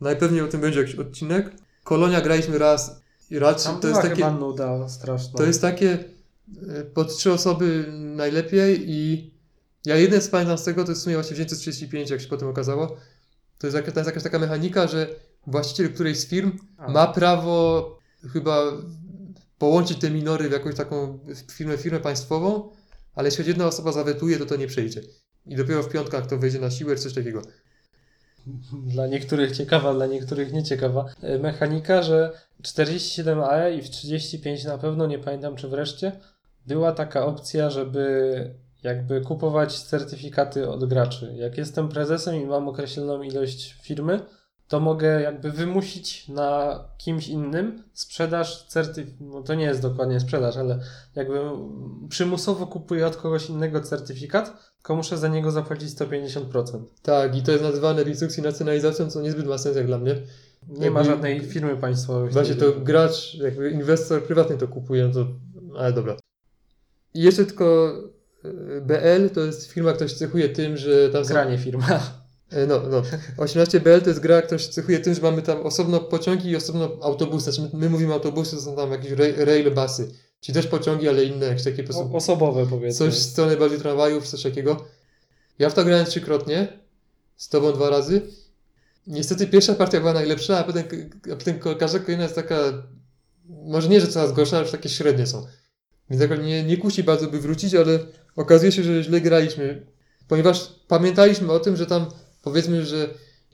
[0.01, 1.53] Najpewniej o tym będzie jakiś odcinek.
[1.85, 5.39] Kolonia graliśmy raz i raczej to jest takie, nuda straszna.
[5.39, 5.99] to jest takie
[6.69, 9.31] e, pod trzy osoby najlepiej i
[9.85, 12.21] ja jeden z pamiętam z tego, to jest w sumie właśnie wzięty z 35, jak
[12.21, 12.87] się potem okazało.
[13.59, 15.09] To jest, to jest jakaś taka mechanika, że
[15.47, 16.91] właściciel którejś z firm A.
[16.91, 17.99] ma prawo
[18.33, 18.63] chyba
[19.59, 21.19] połączyć te minory w jakąś taką
[21.53, 22.71] firmę, firmę państwową,
[23.15, 25.01] ale jeśli jedna osoba zawetuje, to to nie przejdzie.
[25.47, 27.43] I dopiero w piątkach to wejdzie na siłę czy coś takiego.
[28.73, 31.05] Dla niektórych ciekawa, dla niektórych nieciekawa
[31.41, 32.33] mechanika, że
[32.63, 36.13] 47AE i w 35 na pewno, nie pamiętam czy wreszcie,
[36.67, 41.35] była taka opcja, żeby jakby kupować certyfikaty od graczy.
[41.37, 44.21] Jak jestem prezesem i mam określoną ilość firmy,
[44.69, 50.57] to mogę jakby wymusić na kimś innym sprzedaż certyfikatu, no to nie jest dokładnie sprzedaż,
[50.57, 50.79] ale
[51.15, 51.41] jakby
[52.09, 56.81] przymusowo kupuję od kogoś innego certyfikat, tylko muszę za niego zapłacić 150%.
[57.03, 58.05] Tak, i to jest nazywane
[58.43, 60.15] nacjonalizacją, co niezbyt ma sens jak dla mnie.
[60.69, 62.31] Nie ma Jakby- żadnej firmy państwowej.
[62.31, 65.27] Właśnie to gracz, jakby inwestor prywatny to kupuje, no to,
[65.79, 66.17] ale dobra.
[67.15, 67.93] I jeszcze tylko
[68.45, 72.01] e, BL to jest firma, która się cechuje tym, że tam są Granie firma.
[72.51, 73.03] E, No, no.
[73.39, 76.97] 18BL to jest gra, która się cechuje tym, że mamy tam osobno pociągi i osobno
[77.03, 77.53] autobusy.
[77.53, 80.11] Znaczy my, my mówimy autobusy, to są tam jakieś rail, railbusy.
[80.41, 82.99] Czyli też pociągi, ale inne, jakieś takie po prostu O, osobowe powiedzmy.
[82.99, 84.85] coś w stronę bardziej tramwajów, coś takiego.
[85.59, 86.69] Ja w to grałem trzykrotnie,
[87.37, 88.23] z tobą dwa razy.
[89.07, 90.85] Niestety pierwsza partia była najlepsza, a potem,
[91.33, 92.57] a potem każda kolejna jest taka,
[93.49, 95.47] może nie, że coraz gorsza, ale już takie średnie są.
[96.11, 97.99] Więc jako nie, nie kusi bardzo by wrócić, ale
[98.37, 99.87] okazuje się, że źle graliśmy.
[100.29, 102.07] Ponieważ pamiętaliśmy o tym, że tam
[102.51, 103.09] powiedzmy, że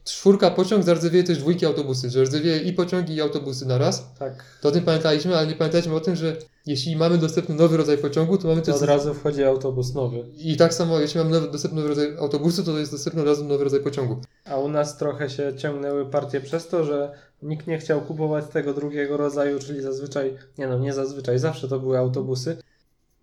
[0.05, 4.15] czwórka pociąg zardzewieje też dwójki autobusy, że zardzewieje i pociągi i autobusy na raz.
[4.19, 4.45] Tak.
[4.61, 6.37] To o tym pamiętaliśmy, ale nie pamiętaliśmy o tym, że
[6.67, 10.25] jeśli mamy dostępny nowy rodzaj pociągu, to mamy To też od razu wchodzi autobus nowy.
[10.39, 13.45] i tak samo, jeśli mamy nowy, dostępny nowy rodzaj autobusu, to jest dostępny od razu
[13.45, 14.21] nowy rodzaj pociągu.
[14.45, 17.13] A u nas trochę się ciągnęły partie przez to, że
[17.43, 21.81] nikt nie chciał kupować tego drugiego rodzaju, czyli zazwyczaj, nie no, nie zazwyczaj, zawsze to
[21.81, 22.57] były autobusy.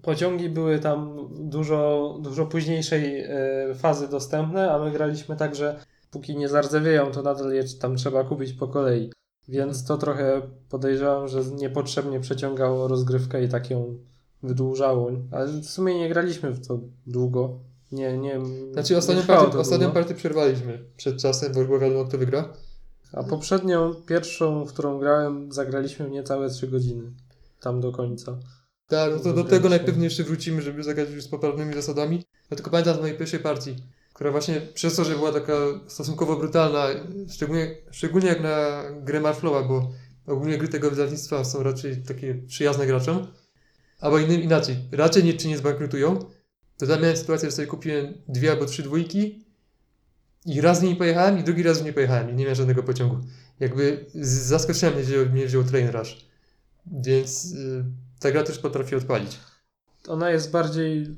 [0.01, 5.79] Pociągi były tam dużo, dużo późniejszej e, fazy dostępne, a my graliśmy tak, że
[6.11, 9.11] póki nie zardzewieją, to nadal je tam trzeba kupić po kolei.
[9.47, 13.97] Więc to trochę podejrzewam, że niepotrzebnie przeciągało rozgrywkę i tak ją
[14.43, 15.11] wydłużało.
[15.31, 17.59] Ale w sumie nie graliśmy w to długo.
[17.91, 18.39] Nie, nie.
[18.73, 22.53] Znaczy nie ostatnią trwało partię, ostatnią partię przerwaliśmy przed czasem, bo było wiadomo kto wygra.
[23.13, 27.11] A poprzednią, pierwszą, w którą grałem, zagraliśmy niecałe 3 godziny.
[27.61, 28.37] Tam do końca.
[28.89, 32.23] Tak, no to do tego najpewniej jeszcze wrócimy, żeby zagrać już z poprawnymi zasadami.
[32.51, 33.75] Ja tylko pamiętam z mojej pierwszej partii,
[34.13, 35.53] która właśnie przez to, że była taka
[35.87, 36.87] stosunkowo brutalna,
[37.29, 39.91] szczególnie, szczególnie jak na grę Marflowa, bo
[40.27, 43.27] ogólnie gry tego wydawnictwa są raczej takie przyjazne graczom,
[43.99, 46.19] albo innym inaczej, raczej nie czy nie zbankrutują,
[46.77, 49.45] to tam miałem sytuację, że sobie kupiłem dwie albo trzy dwójki
[50.45, 53.17] i raz z nimi pojechałem i drugi raz nie pojechałem i nie miałem żadnego pociągu.
[53.59, 56.25] Jakby zaskoczyłem mnie, wziął, mnie wziął Train Rush.
[56.91, 57.83] Więc y,
[58.19, 59.39] ta gra też potrafi odpalić.
[60.07, 61.17] Ona jest bardziej,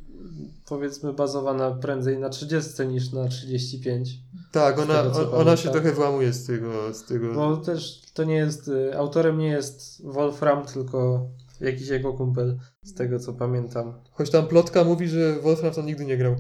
[0.66, 4.10] powiedzmy, bazowana prędzej na 30 niż na 35.
[4.52, 6.94] Tak, ona, tego, ona się trochę wyłamuje z tego.
[6.94, 7.34] Z tego.
[7.34, 11.28] Bo też to nie jest, y, autorem nie jest Wolfram, tylko
[11.62, 13.94] jakiś jego kumpel, z tego co pamiętam.
[14.12, 16.36] Choć tam plotka mówi, że Wolfram tam nigdy nie grał.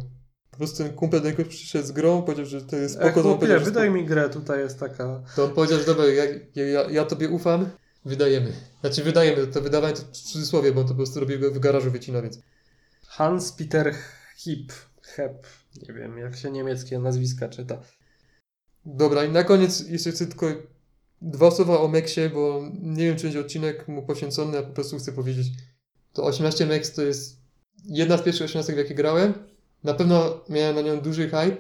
[0.52, 3.36] Po prostu ten kumpel do niego przyszedł z grą, powiedział, że to jest Ech, spoko,
[3.36, 5.24] powiedział, że wydaj mi grę, tutaj jest taka...
[5.36, 6.24] To on powiedział, że dobra, ja,
[6.56, 7.70] ja, ja tobie ufam,
[8.06, 8.54] wydajemy.
[8.82, 11.60] Znaczy wydajemy, to wydawanie to w cudzysłowie, bo on to po prostu robi go w
[11.60, 12.40] garażu wycina, więc.
[13.08, 13.96] Hans-Peter
[14.38, 14.74] Hip.
[15.02, 15.48] Hep.
[15.88, 17.82] Nie wiem, jak się niemieckie nazwiska czyta.
[18.86, 20.46] Dobra, i na koniec jeszcze chcę tylko
[21.22, 24.98] dwa słowa o Meksie, bo nie wiem, czy będzie odcinek mu poświęcony, a po prostu
[24.98, 25.48] chcę powiedzieć.
[26.14, 27.42] To 18 Mex to jest
[27.86, 29.34] jedna z pierwszych 18, w jakie grałem.
[29.84, 31.58] Na pewno miałem na nią duży hype,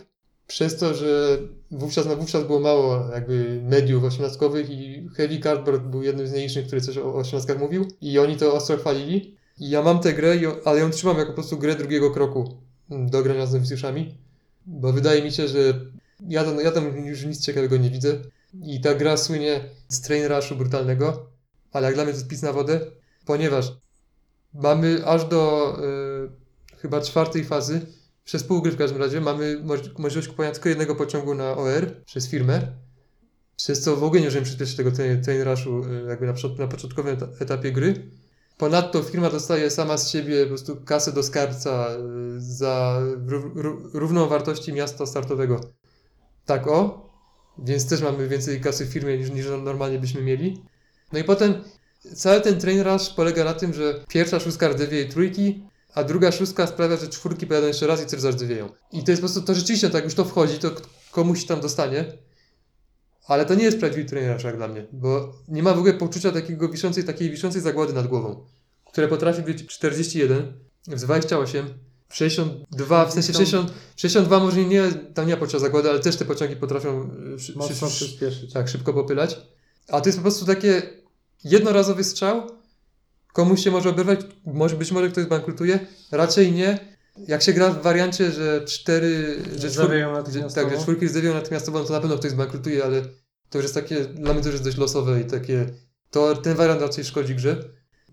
[0.51, 1.37] przez to, że
[1.71, 4.39] wówczas na wówczas było mało jakby mediów 18
[4.69, 8.53] i Heavy Cardboard był jednym z nielicznych, który coś o 18 mówił i oni to
[8.53, 9.37] ostro chwalili.
[9.59, 10.35] I Ja mam tę grę,
[10.65, 12.57] ale ją trzymam jako po prostu grę drugiego kroku
[12.89, 14.17] do grania z nowicjuszami,
[14.65, 15.59] bo wydaje mi się, że
[16.29, 18.17] ja tam, ja tam już nic ciekawego nie widzę
[18.63, 21.29] i ta gra słynie z train rushu brutalnego,
[21.71, 22.79] ale jak dla mnie to jest pis na wodę,
[23.25, 23.73] ponieważ
[24.53, 25.73] mamy aż do
[26.75, 27.81] y, chyba czwartej fazy,
[28.23, 32.03] przez pół gry w każdym razie, mamy moż- możliwość kupowania tylko jednego pociągu na OR
[32.05, 32.67] przez firmę,
[33.55, 37.17] przez co w ogóle nie możemy przyspieszyć tego train, rushu y, jakby na, na początkowym
[37.17, 38.09] eta- etapie gry.
[38.57, 41.87] Ponadto firma dostaje sama z siebie po prostu kasę do skarbca
[42.37, 45.61] y, za ró- ró- równą wartości miasta startowego.
[46.45, 47.09] Tak o,
[47.57, 50.63] więc też mamy więcej kasy w firmie niż, niż normalnie byśmy mieli.
[51.13, 51.53] No i potem
[52.15, 55.63] cały ten train rush polega na tym, że pierwsza szóstka rdzewieje trójki,
[55.93, 58.69] a druga szóstka sprawia, że czwórki pojadą jeszcze raz i też zardzewieją.
[58.91, 60.71] I to jest po prostu, to rzeczywiście tak już to wchodzi, to
[61.11, 62.05] komuś tam dostanie.
[63.27, 66.31] Ale to nie jest prawdziwy rush jak dla mnie, bo nie ma w ogóle poczucia
[66.31, 68.45] takiego wiszącej, takiej wiszącej zagłady nad głową,
[68.91, 70.53] które potrafi być 41,
[70.87, 71.73] w 28,
[72.09, 74.83] w 62, w sensie 60, 62 może nie,
[75.13, 77.75] tam nie ma poczucia zagłady, ale też te pociągi potrafią y, szy- szy-
[78.31, 79.37] szy- tak, szybko popylać.
[79.87, 80.81] A to jest po prostu takie
[81.43, 82.60] jednorazowy strzał.
[83.33, 85.79] Komuś się może oberwać, może być może ktoś bankrutuje.
[86.11, 86.91] Raczej nie.
[87.27, 89.91] Jak się gra w wariancie, że cztery, że, czwór,
[90.31, 93.01] że, tak, że czwórki zdewią natychmiastowo, no to na pewno ktoś zbankrutuje, ale
[93.49, 95.69] to już jest takie, dla mnie to już jest dość losowe i takie,
[96.11, 97.63] to ten wariant raczej szkodzi grze.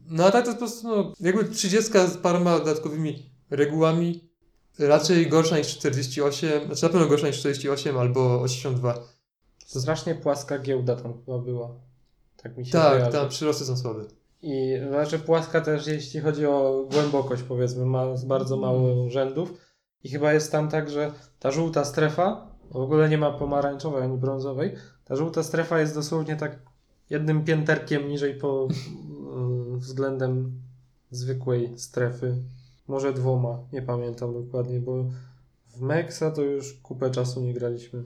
[0.07, 4.31] No a tak to jest po prostu, no, jakby 30 z paroma dodatkowymi regułami,
[4.79, 8.95] raczej gorsza niż 48, znaczy na pewno gorsza niż 48 albo 82.
[9.67, 11.71] Strasznie płaska giełda tam chyba była.
[12.43, 13.13] Tak mi się Tak, kojarzy.
[13.13, 14.05] tam przyrosty są słabe.
[14.43, 19.53] I znaczy płaska też, jeśli chodzi o głębokość, powiedzmy, ma bardzo mało rzędów.
[20.05, 24.19] I chyba jest tam tak, że ta żółta strefa, w ogóle nie ma pomarańczowej ani
[24.19, 24.75] brązowej,
[25.05, 26.59] ta żółta strefa jest dosłownie tak
[27.11, 28.69] jednym pięterkiem niżej po
[29.35, 30.53] mm, względem
[31.11, 32.35] zwykłej strefy.
[32.89, 35.05] Może dwoma, nie pamiętam dokładnie, bo
[35.69, 38.05] w Mexa to już kupę czasu nie graliśmy.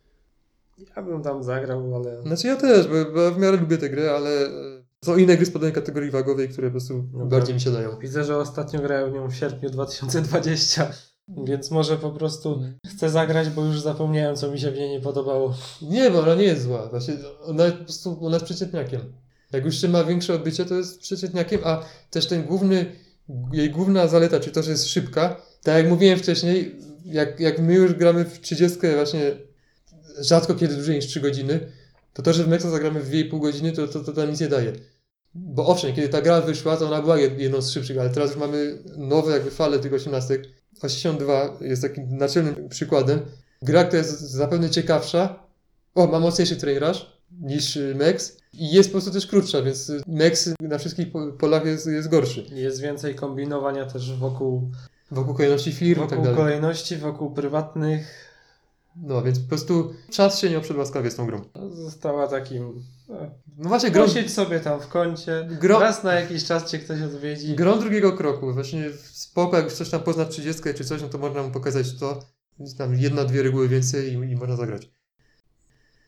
[0.97, 3.91] Ja bym tam zagrał, ale Znaczy ja też, bo, bo ja w miarę lubię tę
[3.91, 7.47] grę, ale e, są inne gry z podobnej kategorii wagowej, które po prostu No bardziej
[7.47, 7.55] tak.
[7.55, 7.99] mi się dają.
[7.99, 10.93] Widzę, że ostatnio grałem w nią w sierpniu 2020,
[11.45, 15.01] więc może po prostu chcę zagrać, bo już zapomniałem, co mi się w niej nie
[15.01, 15.55] podobało.
[15.83, 16.89] Nie, bo ona nie jest zła.
[16.89, 19.01] Właśnie ona jest po prostu ona jest przeciętniakiem.
[19.53, 22.87] Jak już się ma większe odbycie, to jest przeciętniakiem, a też ten główny,
[23.53, 27.75] jej główna zaleta, czyli to, że jest szybka, tak jak mówiłem wcześniej, jak, jak my
[27.75, 29.37] już gramy w 30 właśnie
[30.21, 31.73] rzadko kiedy dłużej niż 3 godziny,
[32.13, 34.49] to to, że w Mexa zagramy w 2,5 godziny, to, to, to tam nic nie
[34.49, 34.73] daje.
[35.35, 38.31] Bo owszem, kiedy ta gra wyszła, to ona była jed- jedną z szybszych, ale teraz
[38.31, 40.43] już mamy nowe jakby fale tych 18.
[40.83, 43.21] 82 jest takim naczelnym przykładem.
[43.63, 45.45] Gra, która jest zapewne ciekawsza,
[45.95, 47.07] o, ma mocniejszy train rush
[47.41, 51.33] niż y, Mex i jest po prostu też krótsza, więc y, Mex na wszystkich po-
[51.33, 52.47] polach jest, jest gorszy.
[52.53, 54.71] Jest więcej kombinowania też wokół,
[55.11, 56.37] Wokół kolejności firm i tak wokół dalej.
[56.39, 58.29] kolejności, wokół prywatnych.
[58.97, 61.41] No, więc po prostu czas się nie oprzedł łaskawie z tą grą.
[61.73, 62.83] Została takim...
[63.09, 67.03] No, właśnie, grą, Posiedź sobie tam w kącie, Gro- raz na jakiś czas cię ktoś
[67.03, 67.55] odwiedzi.
[67.55, 68.53] grą drugiego kroku.
[68.53, 72.21] Właśnie spoko, jak ktoś tam pozna 30 czy coś, no to można mu pokazać to.
[72.79, 74.91] Tam jedna, dwie reguły więcej i, i można zagrać.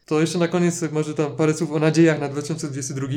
[0.07, 3.09] To jeszcze na koniec może tam parę słów o nadziejach na 2022,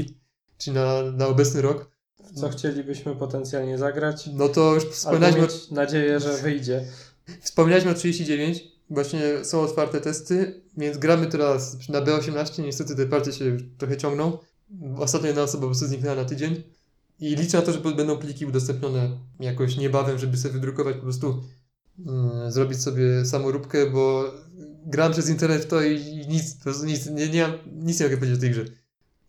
[0.57, 1.91] czyli na, na obecny rok.
[2.19, 4.29] w co chcielibyśmy potencjalnie zagrać.
[4.33, 6.85] No to już Albo wspominaliśmy, o, mieć nadzieję, że wyjdzie.
[7.41, 8.76] wspominaliśmy o 39.
[8.89, 12.63] Właśnie są otwarte testy, więc gramy teraz na B18.
[12.63, 14.37] Niestety te partie się trochę ciągną.
[14.97, 16.63] Ostatnio jedna osoba po prostu zniknęła na tydzień.
[17.19, 21.43] I liczę na to, że będą pliki udostępnione jakoś niebawem, żeby sobie wydrukować po prostu,
[22.07, 24.33] mm, zrobić sobie samoróbkę, bo
[24.85, 28.17] gram przez internet w to i, nic, po prostu nic, nie, nie, nic nie mogę
[28.17, 28.65] powiedzieć o tej grze.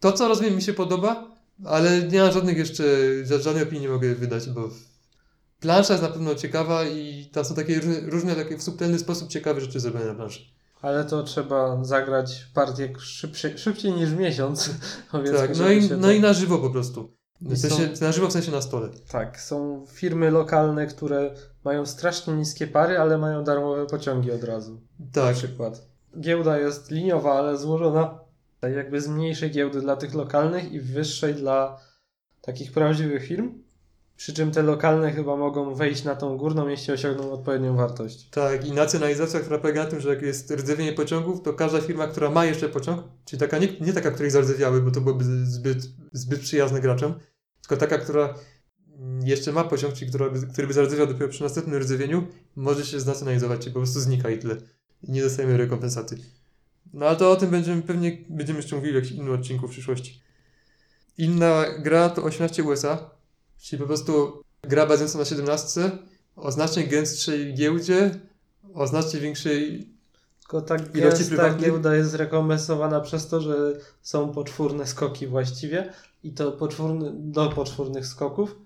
[0.01, 2.85] To, co rozumiem, mi się podoba, ale nie mam żadnych jeszcze,
[3.25, 4.71] ża- żadnej opinii nie mogę wydać, bo
[5.61, 9.29] plansza jest na pewno ciekawa i tam są takie różne, różne takie w subtelny sposób
[9.29, 10.41] ciekawe rzeczy zrobione na planszy.
[10.83, 14.71] Ale to trzeba zagrać partię szybciej, szybciej niż miesiąc.
[15.37, 17.19] Tak, no i, no i na żywo po prostu.
[17.41, 18.89] W sensie, na żywo w sensie na stole.
[19.09, 21.35] Tak, są firmy lokalne, które
[21.65, 24.81] mają strasznie niskie pary, ale mają darmowe pociągi od razu.
[25.13, 25.89] Tak, Na przykład.
[26.21, 28.19] Giełda jest liniowa, ale złożona
[28.61, 31.81] tak jakby z mniejszej giełdy dla tych lokalnych i wyższej dla
[32.41, 33.63] takich prawdziwych firm.
[34.19, 38.29] Przy czym te lokalne chyba mogą wejść na tą górną, jeśli osiągną odpowiednią wartość.
[38.31, 38.67] tak.
[38.67, 42.31] I nacjonalizacja, która polega na tym, że jak jest rdzewienie pociągów, to każda firma, która
[42.31, 45.79] ma jeszcze pociąg, czyli taka nie, nie taka, której zardzewiały, bo to byłoby zbyt,
[46.13, 47.15] zbyt przyjazne graczom,
[47.61, 48.35] tylko taka, która
[49.25, 53.61] jeszcze ma pociąg, czyli która który by zardzewiał dopiero przy następnym rdzewieniu, może się znacjonalizować,
[53.61, 54.57] czyli po prostu znika i tyle.
[55.03, 56.17] I nie dostajemy rekompensaty.
[56.93, 59.71] No ale to o tym będziemy pewnie będziemy jeszcze mówili w jakimś innym odcinku w
[59.71, 60.23] przyszłości.
[61.19, 63.18] Inna gra to 18 USA,
[63.59, 65.91] czyli po prostu gra bazująca na 17,
[66.37, 68.21] o znacznie gęstszej giełdzie,
[68.75, 69.93] o znacznie większej
[70.49, 71.61] Tylko ta Ilości gęsta prywatnych?
[71.61, 75.93] giełda jest rekompensowana przez to, że są poczwórne skoki właściwie
[76.23, 78.59] i to poczwórny, do poczwórnych skoków.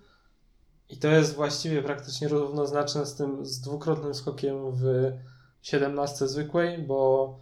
[0.89, 5.11] I to jest właściwie praktycznie równoznaczne z tym z dwukrotnym skokiem w
[5.61, 7.39] 17 zwykłej, bo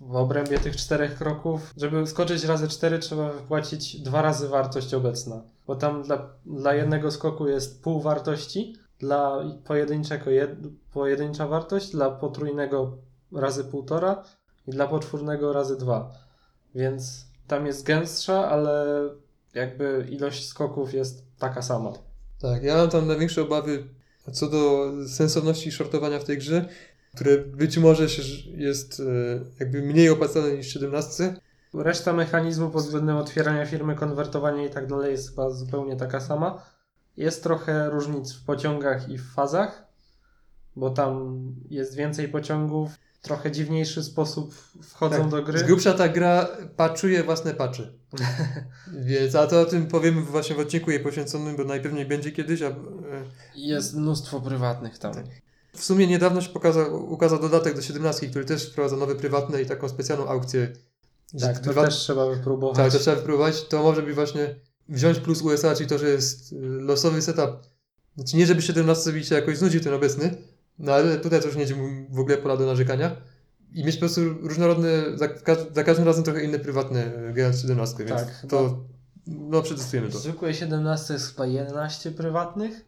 [0.00, 5.42] w obrębie tych czterech kroków, żeby skoczyć razy cztery, trzeba wypłacić dwa razy wartość obecna.
[5.66, 10.50] Bo tam dla, dla jednego skoku jest pół wartości, dla pojedynczego jed,
[10.92, 12.98] pojedyncza wartość, dla potrójnego
[13.32, 14.24] razy półtora
[14.66, 16.12] i dla poczwórnego razy dwa.
[16.74, 18.86] Więc tam jest gęstsza, ale
[19.54, 21.92] jakby ilość skoków jest taka sama.
[22.40, 23.84] Tak, ja mam tam największe obawy
[24.32, 26.68] co do sensowności shortowania w tej grze,
[27.16, 28.06] które być może
[28.46, 29.04] jest e,
[29.60, 31.36] jakby mniej opłacalne niż w 17.
[31.74, 36.62] Reszta mechanizmu pod względem otwierania firmy, konwertowania i tak dalej jest chyba zupełnie taka sama.
[37.16, 39.86] Jest trochę różnic w pociągach i w fazach,
[40.76, 41.38] bo tam
[41.70, 42.90] jest więcej pociągów,
[43.22, 45.58] trochę dziwniejszy sposób wchodzą Tak, do gry.
[45.58, 47.92] Z grubsza ta gra paczuje własne pacze.
[49.08, 52.62] Więc, a to o tym powiemy właśnie w odcinku jej poświęconym, bo najpewniej będzie kiedyś,
[52.62, 52.74] a e,
[53.54, 55.12] Jest mnóstwo prywatnych tam.
[55.76, 59.66] W sumie niedawno się pokazał, ukazał dodatek do 17, który też wprowadza nowe prywatne i
[59.66, 60.68] taką specjalną aukcję.
[61.40, 62.76] Tak, to prywat- też trzeba wypróbować.
[62.76, 63.64] Tak, to trzeba wypróbować.
[63.68, 64.54] To może być właśnie
[64.88, 67.50] wziąć plus USA, czyli to, że jest y, losowy setup.
[68.16, 70.36] Znaczy nie, żeby 17 mi się jakoś znudził ten obecny,
[70.78, 73.16] no ale tutaj to już nie będzie w ogóle pola do narzekania.
[73.72, 75.28] I mieć po prostu różnorodne, za,
[75.74, 78.84] za każdym razem trochę inne prywatne y, grając 17, więc Tak, to
[79.26, 80.18] no przetestujemy W to.
[80.18, 82.84] zwykłej 17 jest chyba 11 prywatnych.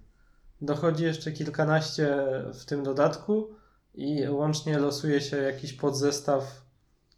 [0.62, 2.16] Dochodzi jeszcze kilkanaście
[2.54, 3.48] w tym dodatku
[3.94, 6.62] i łącznie losuje się jakiś podzestaw,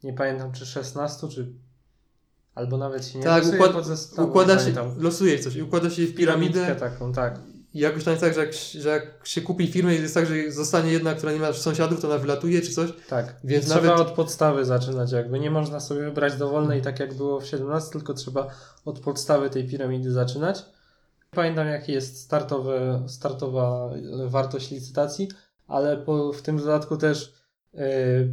[0.03, 1.53] nie pamiętam czy 16, czy
[2.55, 5.03] albo nawet się nie Tak, losuje układ- podzestawu, Układa się, pamiętam.
[5.03, 7.41] losuje coś, i układa się w Piramidkę piramidę taką, tak.
[7.75, 10.27] i jakoś tam jest tak, że jak, że jak się kupi firmę i jest tak,
[10.27, 12.91] że zostanie jedna, która nie ma sąsiadów, to ona wylatuje czy coś.
[13.09, 15.41] Tak, Więc trzeba nawet- od podstawy zaczynać jakby.
[15.41, 18.47] Nie można sobie wybrać dowolnej tak jak było w 17, tylko trzeba
[18.85, 20.65] od podstawy tej piramidy zaczynać.
[21.35, 23.91] Pamiętam jaki jest startowe, startowa
[24.27, 25.29] wartość licytacji,
[25.67, 27.35] ale po, w tym dodatku też
[27.73, 27.81] yy,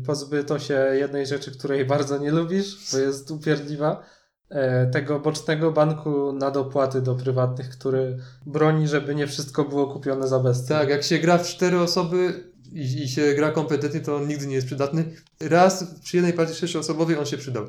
[0.06, 4.04] pozbyto się jednej rzeczy, której bardzo nie lubisz, bo jest upierdliwa.
[4.52, 4.58] yy,
[4.94, 10.40] Tego bocznego banku na dopłaty do prywatnych, który broni, żeby nie wszystko było kupione za
[10.40, 10.78] bezcen.
[10.78, 14.48] Tak, jak się gra w cztery osoby i, i się gra kompetentnie, to on nigdy
[14.48, 15.14] nie jest przydatny.
[15.42, 17.68] Raz przy jednej partii sześcioosobowej on się przydał.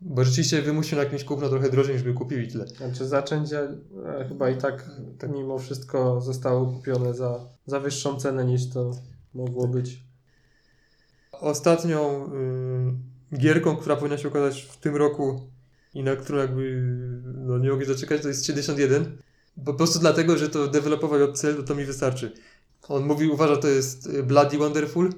[0.00, 2.66] Bo rzeczywiście wymusił na jakimś kupno trochę drożej, żeby kupił i tyle.
[2.66, 4.90] Znaczy zaczęcia e, chyba i tak
[5.28, 8.90] mimo wszystko zostało kupione za, za wyższą cenę niż to
[9.34, 10.06] mogło być.
[11.32, 12.30] Ostatnią
[13.32, 15.50] y, gierką, która powinna się ukazać w tym roku
[15.94, 16.82] i na którą jakby
[17.24, 19.18] no, nie mogę się doczekać, to jest 71.
[19.64, 22.32] Po prostu dlatego, że to dewelopował JCL, to, to mi wystarczy.
[22.88, 25.12] On mówi, uważa, to jest y, Bloody Wonderful,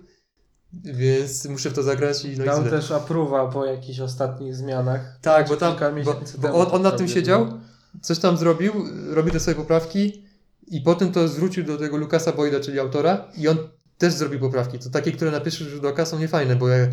[0.72, 2.70] więc muszę w to zagrać i no i Dał tyle.
[2.70, 5.18] też apruwa po jakichś ostatnich zmianach.
[5.22, 7.58] Tak, bo tam Kilka bo, bo on, on nad tym siedział, było.
[8.02, 8.72] coś tam zrobił,
[9.10, 10.24] robił te swoje poprawki
[10.66, 13.56] i potem to zwrócił do tego Lukasa Boyda, czyli autora i on
[13.98, 14.78] też zrobił poprawki.
[14.78, 16.86] To takie, które na pierwszy rzut oka są niefajne, bo ja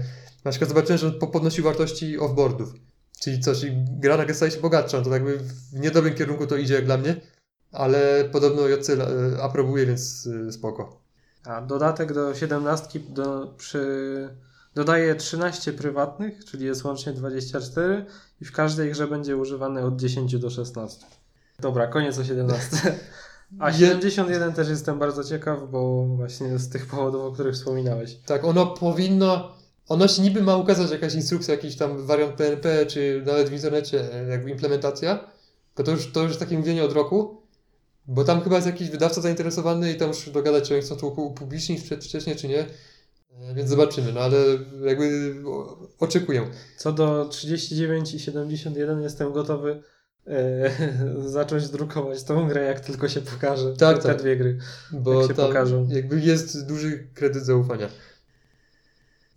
[0.45, 2.73] na przykład zobaczyłem, że podnosił wartości offboardów.
[3.19, 5.37] Czyli co, czyli gra nagle staje się bogatsza, to jakby
[5.73, 7.15] w niedobrym kierunku to idzie jak dla mnie,
[7.71, 11.04] ale podobno JCL e, aprobuje, więc e, spoko.
[11.45, 14.29] A dodatek do 17 do, przy,
[14.75, 18.05] dodaje 13 prywatnych, czyli jest łącznie 24
[18.41, 21.05] i w każdej grze będzie używany od 10 do 16.
[21.59, 22.77] Dobra, koniec o 17.
[23.59, 28.17] A Je- 71 też jestem bardzo ciekaw, bo właśnie z tych powodów, o których wspominałeś.
[28.25, 29.55] Tak, ono powinno.
[29.87, 34.13] Ono się niby ma ukazać jakaś instrukcja, jakiś tam wariant PNP, czy nawet w internecie,
[34.13, 35.19] e, jakby implementacja.
[35.73, 37.41] Tylko to już, to już takie mówienie od roku,
[38.07, 41.07] bo tam chyba jest jakiś wydawca zainteresowany i tam już dogadać, czy oni chcą to
[41.07, 42.59] upu- upublicznić wcześniej, czy nie.
[43.41, 44.37] E, Więc zobaczymy, no ale
[44.85, 45.35] jakby
[45.99, 46.49] oczekuję.
[46.77, 49.83] Co do 39 i 71 jestem gotowy
[50.27, 50.71] e,
[51.29, 53.73] zacząć drukować tą grę, jak tylko się pokaże.
[53.73, 54.17] Tak, te tak.
[54.21, 54.57] dwie gry.
[54.91, 55.87] Bo Jak się pokażą.
[55.91, 57.89] jakby jest duży kredyt zaufania.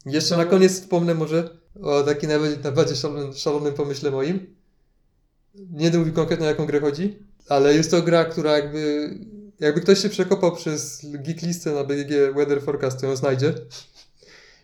[0.06, 0.44] Jeszcze No.
[0.44, 1.50] na koniec wspomnę może
[1.82, 4.54] o takim najbardziej, najbardziej szalonym, szalonym pomyśle moim.
[5.54, 7.18] Nie mówił konkretnie o jaką grę chodzi,
[7.48, 9.10] ale jest to gra, która jakby
[9.60, 13.54] jakby ktoś się przekopał przez geek listę na BGG Weather Forecast, to ją znajdzie.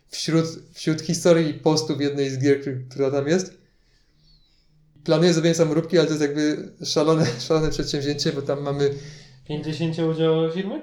[0.07, 2.59] Wśród, wśród historii i postów jednej z gier,
[2.89, 3.57] która tam jest.
[5.03, 8.93] Planuję zrobienie samoróbki, ale to jest jakby szalone, szalone przedsięwzięcie, bo tam mamy
[9.47, 10.81] 50 udziałowe firmy?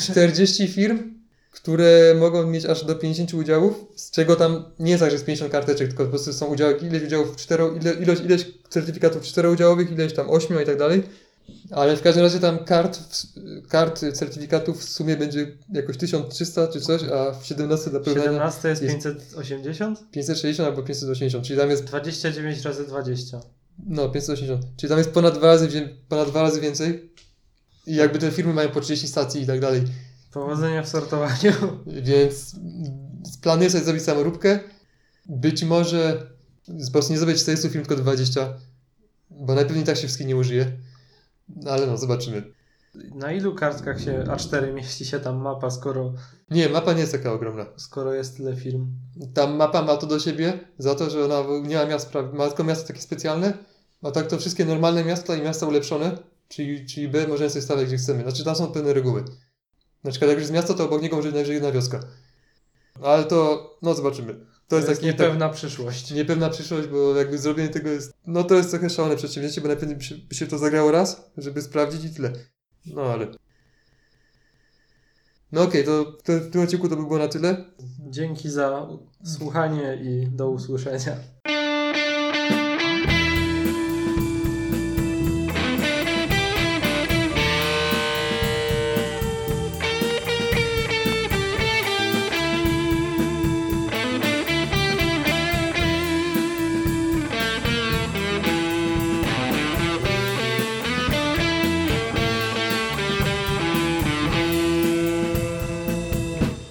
[0.00, 1.14] 40 firm,
[1.50, 5.26] które mogą mieć aż do 50 udziałów, z czego tam nie jest tak, że jest
[5.26, 9.92] 50 karteczek, tylko po prostu są udziały, ileś udziałów cztero, ile, ilość, ileś certyfikatów czteroudziałowych,
[9.92, 11.02] ileś tam ośmiu i tak dalej.
[11.70, 13.00] Ale w każdym razie tam kart,
[13.68, 18.68] kart certyfikatów w sumie będzie jakoś 1300 czy coś, a w 17 dla porównania 17
[18.68, 20.10] jest jest- 580?
[20.10, 23.40] 560 albo 580, czyli tam jest 29 razy 20.
[23.86, 24.62] No, 580.
[24.76, 27.10] Czyli tam jest ponad dwa razy, ponad dwa razy więcej.
[27.86, 29.82] I jakby te firmy mają po 30 stacji i tak dalej.
[30.32, 31.52] Powodzenia w sortowaniu.
[31.86, 32.56] Więc
[33.42, 34.60] planuję sobie zrobić samoróbkę.
[35.26, 36.26] Być może
[36.86, 38.54] po prostu nie zrobię 40 film, tylko 20.
[39.30, 40.72] Bo najpewniej tak się wszystkich nie użyje.
[41.48, 42.52] No, ale no, zobaczymy.
[43.14, 46.12] Na ilu kartkach się A4 mieści się tam mapa, skoro,
[46.50, 47.66] Nie, mapa nie jest taka ogromna.
[47.76, 48.86] skoro jest tyle firm?
[49.34, 52.64] Tam mapa ma to do siebie, za to, że ona nie ma miast, ma tylko
[52.64, 53.58] miasta takie specjalne,
[54.02, 56.18] a tak to wszystkie normalne miasta i miasta ulepszone,
[56.48, 58.22] czyli, czyli B możemy sobie stawiać gdzie chcemy.
[58.22, 59.24] Znaczy tam są pewne reguły.
[60.04, 62.00] Na przykład jak już jest miasto, to obok niego może najwyżej jedna wioska.
[63.02, 64.46] Ale to, no zobaczymy.
[64.68, 66.08] To jest, taki niepewna przyszłość.
[66.08, 69.68] tak, niepewna przyszłość, bo jakby zrobienie tego jest, no to jest trochę szalone przedsięwzięcie, bo
[69.68, 72.32] najpewniej by się, by się to zagrało raz, żeby sprawdzić i tyle.
[72.86, 73.26] No ale...
[75.52, 77.64] No okej, to, to w tym odcinku to by było na tyle.
[78.10, 78.88] Dzięki za
[79.24, 81.16] słuchanie i do usłyszenia.